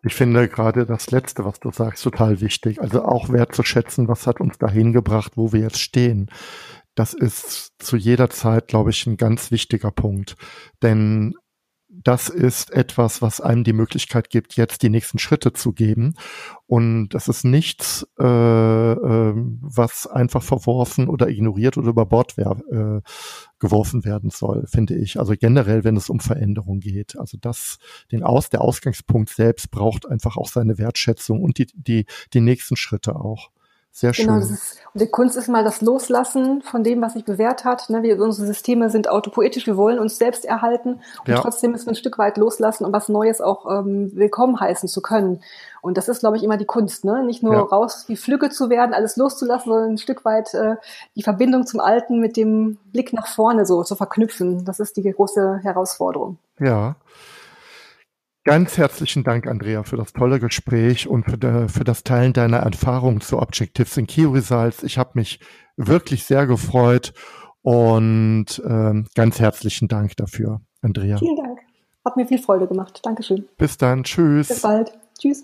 [0.03, 2.81] Ich finde gerade das Letzte, was du sagst, total wichtig.
[2.81, 6.29] Also auch wertzuschätzen, was hat uns dahin gebracht, wo wir jetzt stehen.
[6.95, 10.35] Das ist zu jeder Zeit, glaube ich, ein ganz wichtiger Punkt.
[10.81, 11.35] Denn
[11.93, 16.15] das ist etwas, was einem die Möglichkeit gibt, jetzt die nächsten Schritte zu geben.
[16.67, 23.01] Und das ist nichts, äh, äh, was einfach verworfen oder ignoriert oder über Bord äh,
[23.59, 25.19] geworfen werden soll, finde ich.
[25.19, 27.19] Also generell, wenn es um Veränderung geht.
[27.19, 27.77] Also das,
[28.11, 32.77] den Aus, der Ausgangspunkt selbst braucht einfach auch seine Wertschätzung und die, die, die nächsten
[32.77, 33.51] Schritte auch.
[33.93, 34.41] Sehr genau, schön.
[34.41, 37.89] Genau, ist, und die Kunst ist mal das Loslassen von dem, was sich bewährt hat.
[37.89, 38.03] Ne?
[38.03, 41.39] Wir, unsere Systeme sind autopoetisch, wir wollen uns selbst erhalten und ja.
[41.39, 45.01] trotzdem müssen wir ein Stück weit loslassen, um was Neues auch ähm, willkommen heißen zu
[45.01, 45.41] können.
[45.81, 47.23] Und das ist, glaube ich, immer die Kunst, ne?
[47.23, 47.61] Nicht nur ja.
[47.61, 50.75] raus wie Flügge zu werden, alles loszulassen, sondern ein Stück weit äh,
[51.15, 54.63] die Verbindung zum Alten mit dem Blick nach vorne so zu verknüpfen.
[54.63, 56.37] Das ist die große Herausforderung.
[56.59, 56.95] Ja.
[58.43, 62.57] Ganz herzlichen Dank, Andrea, für das tolle Gespräch und für, de, für das Teilen deiner
[62.57, 64.81] Erfahrungen zu Objectives in Key Results.
[64.81, 65.39] Ich habe mich
[65.77, 67.13] wirklich sehr gefreut
[67.61, 71.17] und äh, ganz herzlichen Dank dafür, Andrea.
[71.17, 71.59] Vielen Dank.
[72.03, 72.99] Hat mir viel Freude gemacht.
[73.03, 73.47] Dankeschön.
[73.57, 74.03] Bis dann.
[74.03, 74.47] Tschüss.
[74.47, 74.91] Bis bald.
[75.19, 75.43] Tschüss.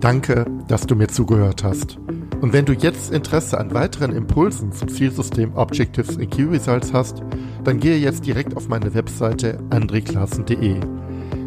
[0.00, 1.98] Danke, dass du mir zugehört hast.
[2.44, 7.22] Und wenn du jetzt Interesse an weiteren Impulsen zum Zielsystem Objectives in Key Results hast,
[7.64, 10.76] dann gehe jetzt direkt auf meine Webseite andreklassen.de.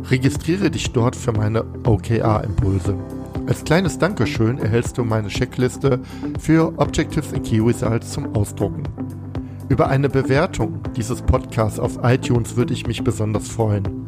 [0.09, 2.97] Registriere dich dort für meine OKR-Impulse.
[3.45, 5.99] Als kleines Dankeschön erhältst du meine Checkliste
[6.39, 8.81] für Objectives in Key Results zum Ausdrucken.
[9.69, 14.07] Über eine Bewertung dieses Podcasts auf iTunes würde ich mich besonders freuen.